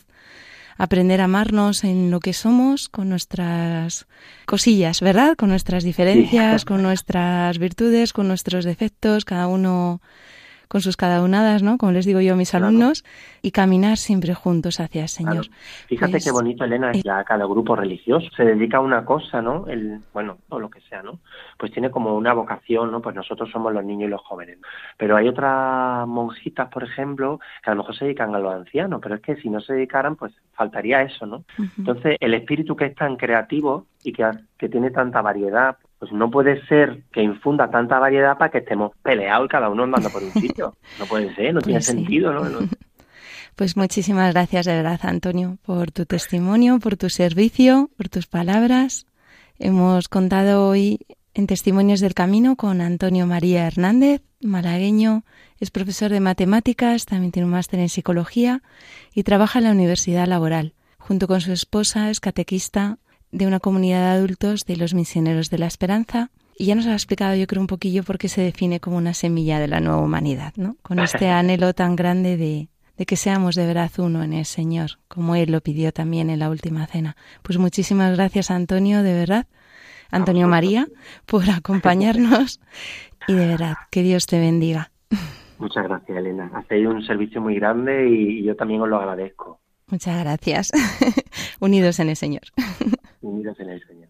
aprender 0.78 1.22
a 1.22 1.26
amarnos 1.26 1.84
en 1.84 2.12
lo 2.12 2.20
que 2.20 2.34
somos, 2.34 2.88
con 2.88 3.10
nuestras 3.10 4.08
cosillas, 4.45 5.02
¿verdad? 5.02 5.36
Con 5.36 5.50
nuestras 5.50 5.84
diferencias, 5.84 6.66
con 6.66 6.84
nuestras 6.84 7.58
virtudes, 7.58 8.14
con 8.14 8.28
nuestros 8.28 8.64
defectos, 8.64 9.26
cada 9.26 9.48
uno 9.48 10.02
con 10.68 10.82
sus 10.82 10.98
cadaunadas, 10.98 11.64
¿no? 11.64 11.78
Como 11.78 11.91
les 11.91 12.06
digo 12.06 12.20
yo 12.20 12.34
a 12.34 12.36
mis 12.36 12.54
alumnos, 12.54 13.04
y 13.41 13.52
caminar 13.52 13.98
siempre 13.98 14.34
juntos 14.34 14.80
hacia 14.80 15.04
el 15.04 15.10
Señor. 15.10 15.48
Fíjate 15.88 16.12
Pues, 16.12 16.26
qué 16.26 16.32
bonito, 16.32 16.64
Elena, 16.64 16.91
ya 16.91 17.24
cada 17.24 17.45
grupo 17.45 17.76
religioso 17.76 18.28
se 18.36 18.43
dedica 18.43 18.78
a 18.78 18.82
una 18.82 19.06
cosa, 19.06 19.41
¿no? 19.41 19.66
El, 19.68 20.02
bueno, 20.14 20.39
o 20.50 20.60
lo 20.60 20.70
que 20.70 20.82
sea, 20.82 21.02
¿no? 21.02 21.20
Pues 21.58 21.72
tiene 21.72 21.89
como 21.89 22.16
una 22.16 22.34
vocación, 22.34 22.91
¿no? 22.91 23.01
Pues 23.01 23.16
nosotros 23.16 23.49
somos 23.51 23.74
los 23.74 23.84
niños 23.84 24.08
y 24.08 24.12
los 24.12 24.22
jóvenes. 24.22 24.60
Pero 24.97 25.16
hay 25.18 25.28
otras 25.28 26.08
monjitas, 26.08 26.70
por 26.70 26.84
ejemplo, 26.84 27.39
que 27.64 27.70
a 27.72 27.74
lo 27.74 27.82
mejor 27.82 27.95
se 27.97 28.05
dedican 28.05 28.36
a 28.36 28.39
los 28.39 28.53
ancianos, 28.53 28.99
pero 29.01 29.16
es 29.16 29.22
que 29.22 29.36
si 29.38 29.49
no 29.49 29.60
se 29.60 29.74
dedicaran, 29.74 30.16
pues 30.16 30.34
faltaría 30.53 31.01
eso, 31.01 31.26
¿no? 31.26 31.43
Entonces, 31.78 32.16
el 32.20 32.34
espíritu 32.36 32.76
que 32.76 32.86
es 32.86 32.95
tan 32.95 33.16
creativo 33.16 33.88
y 34.03 34.14
que, 34.14 34.30
que 34.58 34.70
tiene 34.70 34.91
tanta 34.91 35.22
variedad, 35.22 35.78
pues 35.99 36.12
no 36.12 36.30
puede 36.30 36.64
ser 36.68 37.01
que 37.12 37.24
infunda 37.24 37.70
tanta 37.72 37.97
variedad 37.97 38.38
para 38.38 38.51
que 38.51 38.60
estemos 38.60 38.91
peleados 39.01 39.47
cada 39.49 39.70
uno 39.70 39.84
andando 39.84 40.12
por 40.12 40.24
un 40.24 40.34
sitio. 40.36 40.76
No 40.99 41.08
puede 41.08 41.34
ser, 41.36 41.53
no 41.55 41.62
tiene 41.62 41.80
Pues 41.80 41.86
sí. 41.86 41.91
sentido, 41.93 42.34
¿no? 42.34 42.47
No- 42.49 42.60
Pues 43.55 43.76
muchísimas 43.76 44.32
gracias 44.34 44.68
de 44.68 44.76
verdad, 44.76 44.99
Antonio, 45.01 45.58
por 45.66 45.91
tu 45.91 46.05
testimonio, 46.05 46.78
por 46.78 46.97
tu 46.97 47.10
servicio, 47.10 47.89
por 47.97 48.10
tus 48.10 48.28
palabras. 48.28 49.08
Hemos 49.58 50.08
contado 50.10 50.68
hoy 50.70 50.99
en 51.38 51.46
Testimonios 51.46 52.00
del 52.00 52.16
Camino 52.16 52.56
con 52.56 52.82
Antonio 52.82 53.28
María 53.28 53.68
Hernández, 53.68 54.24
malagueño, 54.42 55.24
es 55.60 55.70
profesor 55.70 56.10
de 56.10 56.20
matemáticas, 56.20 57.06
también 57.06 57.32
tiene 57.32 57.46
un 57.46 57.52
máster 57.52 57.80
en 57.80 57.90
psicología 57.90 58.64
y 59.14 59.22
trabaja 59.22 59.60
en 59.60 59.66
la 59.66 59.72
Universidad 59.72 60.28
Laboral. 60.28 60.74
Junto 60.98 61.28
con 61.28 61.40
su 61.40 61.52
esposa 61.52 62.10
es 62.10 62.20
catequista 62.20 62.98
de 63.32 63.46
una 63.46 63.60
comunidad 63.60 64.00
de 64.00 64.18
adultos 64.18 64.66
de 64.66 64.78
los 64.78 64.96
misioneros 64.96 65.52
de 65.52 65.60
la 65.60 65.68
esperanza 65.68 66.32
y 66.58 66.66
ya 66.66 66.74
nos 66.74 66.88
ha 66.88 66.94
explicado 66.94 67.36
yo 67.36 67.46
creo 67.46 67.62
un 67.62 67.68
poquillo 67.68 68.04
por 68.04 68.18
qué 68.18 68.30
se 68.30 68.42
define 68.42 68.80
como 68.80 68.98
una 68.98 69.14
semilla 69.14 69.60
de 69.60 69.68
la 69.68 69.80
nueva 69.80 70.02
humanidad, 70.02 70.54
¿no? 70.56 70.76
Con 70.82 70.98
este 70.98 71.30
anhelo 71.30 71.76
tan 71.76 71.96
grande 71.96 72.36
de, 72.36 72.70
de 72.98 73.06
que 73.06 73.16
seamos 73.16 73.54
de 73.54 73.68
verdad 73.68 73.92
uno 74.00 74.24
en 74.24 74.34
el 74.34 74.46
Señor, 74.46 74.98
como 75.08 75.36
Él 75.36 75.52
lo 75.52 75.62
pidió 75.62 75.94
también 75.94 76.32
en 76.32 76.40
la 76.40 76.50
última 76.50 76.88
cena. 76.88 77.16
Pues 77.44 77.60
muchísimas 77.60 78.16
gracias, 78.16 78.50
Antonio, 78.50 79.04
de 79.04 79.14
verdad, 79.14 79.46
Antonio. 80.12 80.47
María, 80.47 80.88
por 81.26 81.49
acompañarnos 81.49 82.60
y 83.28 83.34
de 83.34 83.47
verdad, 83.47 83.76
que 83.91 84.03
Dios 84.03 84.26
te 84.26 84.39
bendiga. 84.39 84.91
Muchas 85.60 85.84
gracias, 85.84 86.18
Elena. 86.18 86.51
Hacéis 86.53 86.88
un 86.88 87.03
servicio 87.03 87.41
muy 87.41 87.55
grande 87.55 88.08
y 88.10 88.43
yo 88.43 88.55
también 88.55 88.82
os 88.82 88.89
lo 88.89 88.97
agradezco. 88.97 89.60
Muchas 89.88 90.20
gracias. 90.20 90.72
Unidos 91.60 91.99
en 91.99 92.10
el 92.10 92.16
Señor. 92.16 92.43
Unidos 93.22 93.60
en 93.60 93.70
el 93.70 93.84
Señor. 93.88 94.10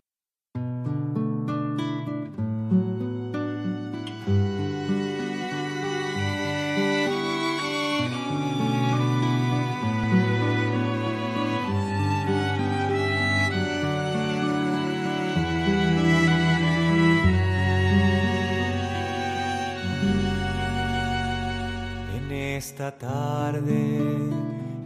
Esta 22.78 22.92
tarde, 22.92 24.30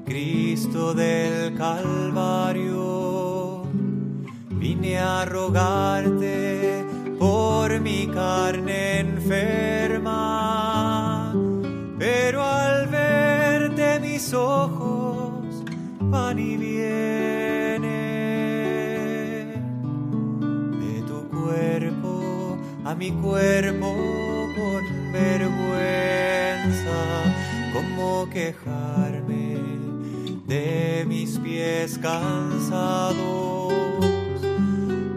Cristo 0.05 0.93
del 0.93 1.57
Calvario, 1.57 2.83
vine 4.51 4.97
a 4.97 5.25
rogarte 5.25 6.85
por 7.19 7.77
mi 7.81 8.07
carne 8.07 8.99
enferma, 8.99 10.13
pero 11.99 12.41
al 12.41 12.87
verte 12.87 13.99
mis 13.99 14.33
ojos 14.33 15.61
van 15.99 16.39
y 16.39 16.55
vienen 16.55 17.91
de 20.79 21.01
tu 21.01 21.27
cuerpo 21.27 22.57
a 22.85 22.95
mi 22.95 23.11
cuerpo 23.11 23.93
con 24.55 25.11
vergüenza, 25.11 25.91
como 28.01 28.29
quejarme 28.29 29.57
de 30.47 31.05
mis 31.07 31.37
pies 31.37 31.99
cansados 31.99 33.73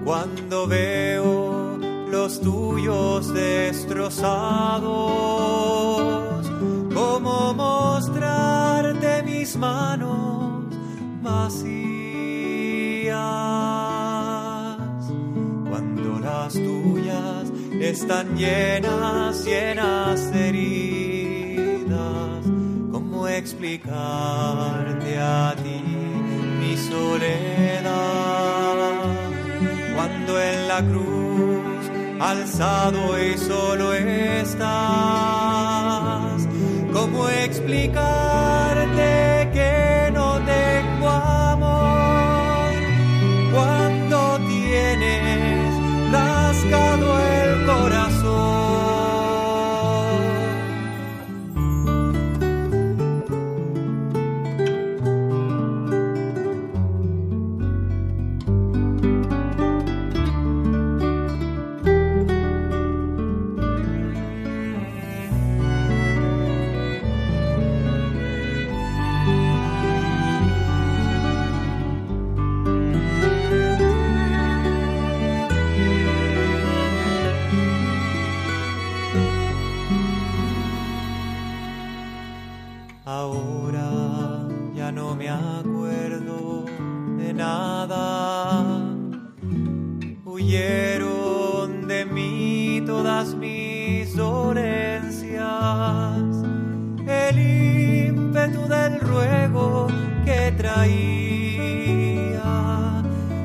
cuando 0.04 0.66
veo 0.66 1.78
los 2.10 2.40
tuyos 2.40 3.32
destrozados, 3.32 4.22
como 6.94 7.54
mostrarte 7.54 9.22
mis 9.22 9.56
manos 9.56 10.64
vacías 11.22 11.64
cuando 15.70 16.18
las 16.20 16.52
tuyas 16.52 17.50
están 17.80 18.36
llenas, 18.36 19.44
llenas 19.44 20.32
de 20.32 20.48
heridas. 20.48 20.93
¿Cómo 23.44 23.52
explicarte 23.52 25.18
a 25.20 25.54
ti 25.62 25.82
mi 26.60 26.74
soledad? 26.78 27.84
Cuando 29.94 30.40
en 30.40 30.66
la 30.66 30.80
cruz 30.80 31.90
alzado 32.20 33.22
y 33.22 33.36
solo 33.36 33.92
estás, 33.92 34.64
¿cómo 36.90 37.28
explicarte 37.28 38.33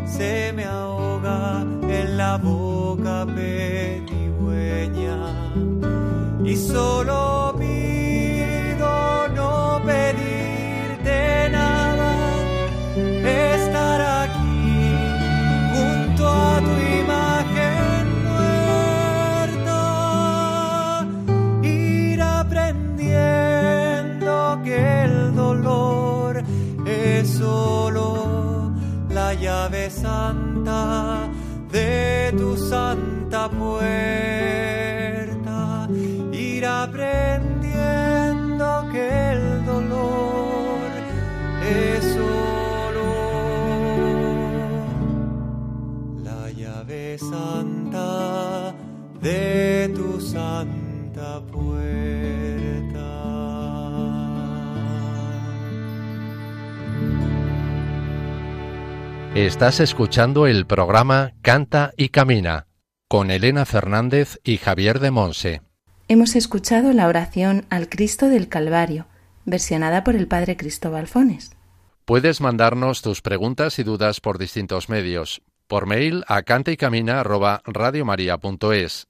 se 0.06 0.52
me 0.54 0.66
ahoga 0.66 1.62
en 1.90 2.18
la 2.18 2.38
boca 2.38 3.26
pedigüeña 3.26 5.18
y 6.44 6.56
solo 6.56 7.29
Estás 59.50 59.80
escuchando 59.80 60.45
el 60.45 60.68
programa 60.68 61.34
Canta 61.41 61.91
y 61.97 62.10
Camina 62.10 62.68
con 63.08 63.32
Elena 63.32 63.66
Fernández 63.66 64.39
y 64.43 64.58
Javier 64.58 65.00
de 65.00 65.10
Monse. 65.10 65.64
Hemos 66.08 66.36
escuchado 66.36 66.93
la 66.93 67.08
oración 67.08 67.66
al 67.72 67.89
Cristo 67.89 68.28
del 68.28 68.47
Calvario, 68.47 69.08
versionada 69.45 70.04
por 70.04 70.16
el 70.16 70.28
Padre 70.28 70.56
Cristóbal 70.56 71.08
Fones. 71.08 71.58
Puedes 72.06 72.41
mandarnos 72.41 73.02
tus 73.02 73.24
preguntas 73.24 73.80
y 73.80 73.84
dudas 73.84 74.22
por 74.22 74.38
distintos 74.38 74.88
medios. 74.88 75.41
Por 75.66 75.88
mail 75.88 76.24
a 76.28 76.43
cantaycamina@radiomaria.es, 76.43 79.08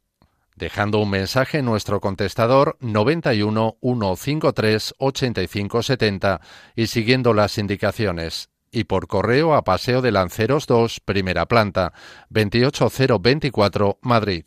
dejando 0.56 1.00
un 1.00 1.10
mensaje 1.10 1.58
en 1.58 1.66
nuestro 1.66 2.00
contestador 2.00 2.78
91 2.80 3.76
153 3.82 4.94
85 5.00 5.84
70 5.84 6.40
y 6.78 6.88
siguiendo 6.88 7.34
las 7.34 7.58
indicaciones 7.58 8.50
y 8.72 8.86
por 8.86 9.08
correo 9.08 9.56
a 9.56 9.64
Paseo 9.64 10.02
de 10.02 10.12
Lanceros 10.12 10.68
2, 10.68 11.00
primera 11.02 11.46
planta, 11.46 11.94
28024, 12.30 14.00
Madrid. 14.02 14.46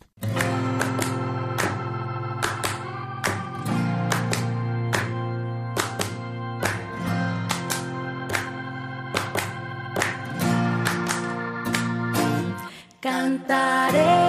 Señor. 13.93 14.22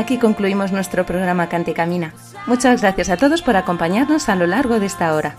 Aquí 0.00 0.16
concluimos 0.16 0.72
nuestro 0.72 1.04
programa 1.04 1.50
Cante 1.50 1.74
Camina. 1.74 2.14
Muchas 2.46 2.80
gracias 2.80 3.10
a 3.10 3.18
todos 3.18 3.42
por 3.42 3.56
acompañarnos 3.56 4.30
a 4.30 4.34
lo 4.34 4.46
largo 4.46 4.80
de 4.80 4.86
esta 4.86 5.14
hora. 5.14 5.34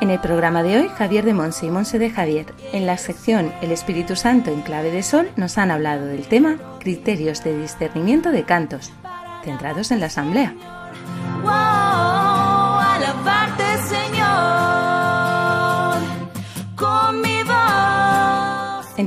En 0.00 0.08
el 0.08 0.18
programa 0.20 0.62
de 0.62 0.78
hoy, 0.78 0.88
Javier 0.96 1.26
de 1.26 1.34
Monse 1.34 1.66
y 1.66 1.70
Monse 1.70 1.98
de 1.98 2.08
Javier, 2.08 2.46
en 2.72 2.86
la 2.86 2.96
sección 2.96 3.52
El 3.60 3.70
Espíritu 3.70 4.16
Santo 4.16 4.50
en 4.50 4.62
clave 4.62 4.90
de 4.90 5.02
sol, 5.02 5.28
nos 5.36 5.58
han 5.58 5.70
hablado 5.70 6.06
del 6.06 6.26
tema 6.28 6.56
Criterios 6.80 7.44
de 7.44 7.60
discernimiento 7.60 8.30
de 8.30 8.44
cantos, 8.44 8.90
centrados 9.44 9.90
en 9.90 10.00
la 10.00 10.06
asamblea. 10.06 10.77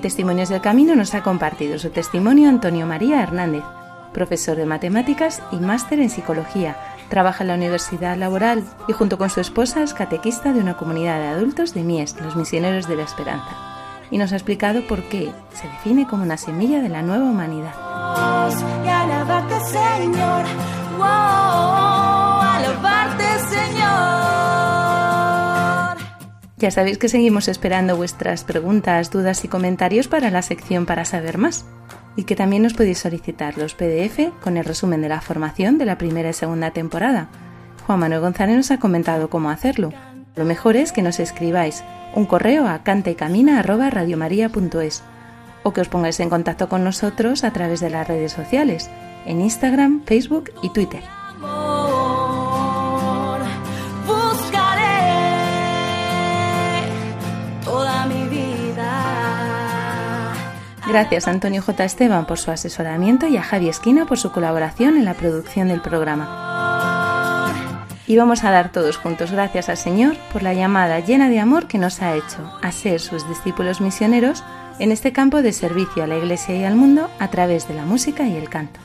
Testimonios 0.02 0.50
del 0.50 0.62
Camino 0.62 0.96
nos 0.96 1.14
ha 1.14 1.22
compartido 1.22 1.78
su 1.78 1.92
testimonio 1.92 2.50
Antonio 2.50 2.88
María 2.88 3.22
Hernández, 3.22 3.64
profesor 4.14 4.58
de 4.58 4.66
matemáticas 4.66 5.44
y 5.52 5.58
máster 5.58 6.00
en 6.00 6.10
psicología. 6.10 6.76
Trabaja 7.10 7.44
en 7.44 7.50
la 7.50 7.54
Universidad 7.54 8.18
Laboral 8.18 8.64
y 8.88 8.94
junto 8.94 9.20
con 9.20 9.30
su 9.30 9.42
esposa 9.42 9.84
es 9.84 9.94
catequista 9.94 10.54
de 10.54 10.60
una 10.60 10.76
comunidad 10.76 11.20
de 11.20 11.28
adultos 11.28 11.76
de 11.76 11.84
Mies, 11.84 12.20
los 12.20 12.36
misioneros 12.36 12.88
de 12.88 12.96
la 12.96 13.04
esperanza. 13.04 13.56
Y 14.10 14.18
nos 14.18 14.34
ha 14.34 14.38
explicado 14.38 14.88
por 14.88 15.04
qué 15.04 15.32
se 15.54 15.68
define 15.68 16.08
como 16.08 16.24
una 16.24 16.38
semilla 16.38 16.82
de 16.82 16.90
la 16.90 17.04
nueva 17.04 17.26
humanidad. 17.26 17.76
Señor. 19.72 20.46
Ya 26.62 26.70
sabéis 26.70 27.00
que 27.00 27.10
seguimos 27.10 27.48
esperando 27.48 27.98
vuestras 27.98 28.44
preguntas, 28.44 29.10
dudas 29.10 29.44
y 29.44 29.48
comentarios 29.48 30.08
para 30.08 30.30
la 30.30 30.44
sección 30.44 30.86
para 30.86 31.06
saber 31.06 31.40
más 31.40 31.66
y 32.16 32.26
que 32.26 32.36
también 32.36 32.62
nos 32.62 32.76
podéis 32.76 33.00
solicitar 33.00 33.58
los 33.58 33.74
PDF 33.74 34.30
con 34.44 34.58
el 34.58 34.66
resumen 34.66 35.02
de 35.02 35.10
la 35.10 35.22
formación 35.22 35.80
de 35.80 35.86
la 35.86 35.98
primera 35.98 36.30
y 36.30 36.34
segunda 36.34 36.70
temporada. 36.70 37.30
Juan 37.88 37.98
Manuel 37.98 38.22
González 38.22 38.58
nos 38.58 38.70
ha 38.70 38.80
comentado 38.80 39.32
cómo 39.32 39.50
hacerlo. 39.50 39.92
Lo 40.36 40.46
mejor 40.46 40.76
es 40.76 40.92
que 40.92 41.02
nos 41.02 41.20
escribáis 41.20 41.84
un 42.14 42.28
correo 42.28 42.68
a 42.68 42.84
cantecamina@radiomaria.es 42.84 45.02
o 45.64 45.74
que 45.74 45.82
os 45.82 45.90
pongáis 45.90 46.20
en 46.20 46.30
contacto 46.30 46.70
con 46.70 46.84
nosotros 46.84 47.44
a 47.44 47.54
través 47.54 47.80
de 47.80 47.90
las 47.90 48.08
redes 48.08 48.34
sociales, 48.34 48.88
en 49.26 49.42
Instagram, 49.42 50.04
Facebook 50.06 50.52
y 50.62 50.70
Twitter. 50.70 51.02
Gracias 60.92 61.26
a 61.26 61.32
Antonio 61.32 61.62
J. 61.62 61.86
Esteban 61.86 62.26
por 62.26 62.38
su 62.38 62.52
asesoramiento 62.52 63.26
y 63.26 63.38
a 63.38 63.44
Javi 63.44 63.70
Esquina 63.70 64.06
por 64.06 64.18
su 64.18 64.34
colaboración 64.34 64.98
en 64.98 65.06
la 65.06 65.14
producción 65.14 65.70
del 65.70 65.80
programa. 65.80 67.48
Y 68.08 68.18
vamos 68.18 68.44
a 68.44 68.52
dar 68.52 68.74
todos 68.74 68.98
juntos 68.98 69.32
gracias 69.32 69.70
al 69.70 69.78
Señor 69.78 70.18
por 70.34 70.44
la 70.44 70.54
llamada 70.54 71.00
llena 71.00 71.30
de 71.30 71.40
amor 71.40 71.68
que 71.68 71.78
nos 71.78 72.02
ha 72.02 72.14
hecho 72.18 72.60
a 72.62 72.74
ser 72.74 73.00
sus 73.00 73.26
discípulos 73.30 73.80
misioneros 73.80 74.44
en 74.80 74.92
este 74.92 75.14
campo 75.14 75.42
de 75.42 75.54
servicio 75.54 76.04
a 76.04 76.08
la 76.08 76.18
Iglesia 76.18 76.58
y 76.58 76.66
al 76.66 76.76
mundo 76.76 77.10
a 77.20 77.30
través 77.30 77.70
de 77.70 77.76
la 77.76 77.86
música 77.86 78.28
y 78.28 78.36
el 78.36 78.50
canto. 78.50 78.82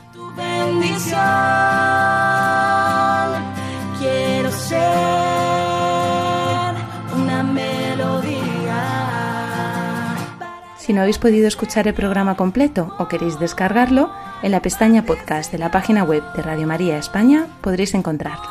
Si 10.87 10.93
no 10.93 11.01
habéis 11.01 11.17
podido 11.17 11.49
escuchar 11.49 11.85
el 11.89 11.93
programa 11.93 12.37
completo 12.37 12.95
o 12.97 13.09
queréis 13.09 13.37
descargarlo, 13.39 14.09
en 14.41 14.51
la 14.51 14.61
pestaña 14.61 15.03
podcast 15.03 15.51
de 15.51 15.57
la 15.57 15.69
página 15.69 16.05
web 16.05 16.23
de 16.33 16.41
Radio 16.41 16.65
María 16.65 16.97
España 16.97 17.45
podréis 17.59 17.93
encontrarlo. 17.93 18.47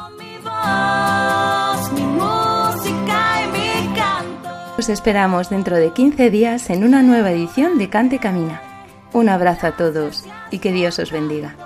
Os 4.76 4.89
esperamos 4.91 5.49
dentro 5.49 5.76
de 5.76 5.95
15 5.95 6.28
días 6.28 6.68
en 6.68 6.84
una 6.84 7.03
nueva 7.03 7.30
edición 7.30 7.78
de 7.78 7.89
Cante 7.89 8.18
Camina. 8.18 8.61
Un 9.14 9.30
abrazo 9.30 9.68
a 9.68 9.72
todos 9.72 10.26
y 10.51 10.59
que 10.59 10.72
Dios 10.72 10.99
os 10.99 11.11
bendiga. 11.11 11.65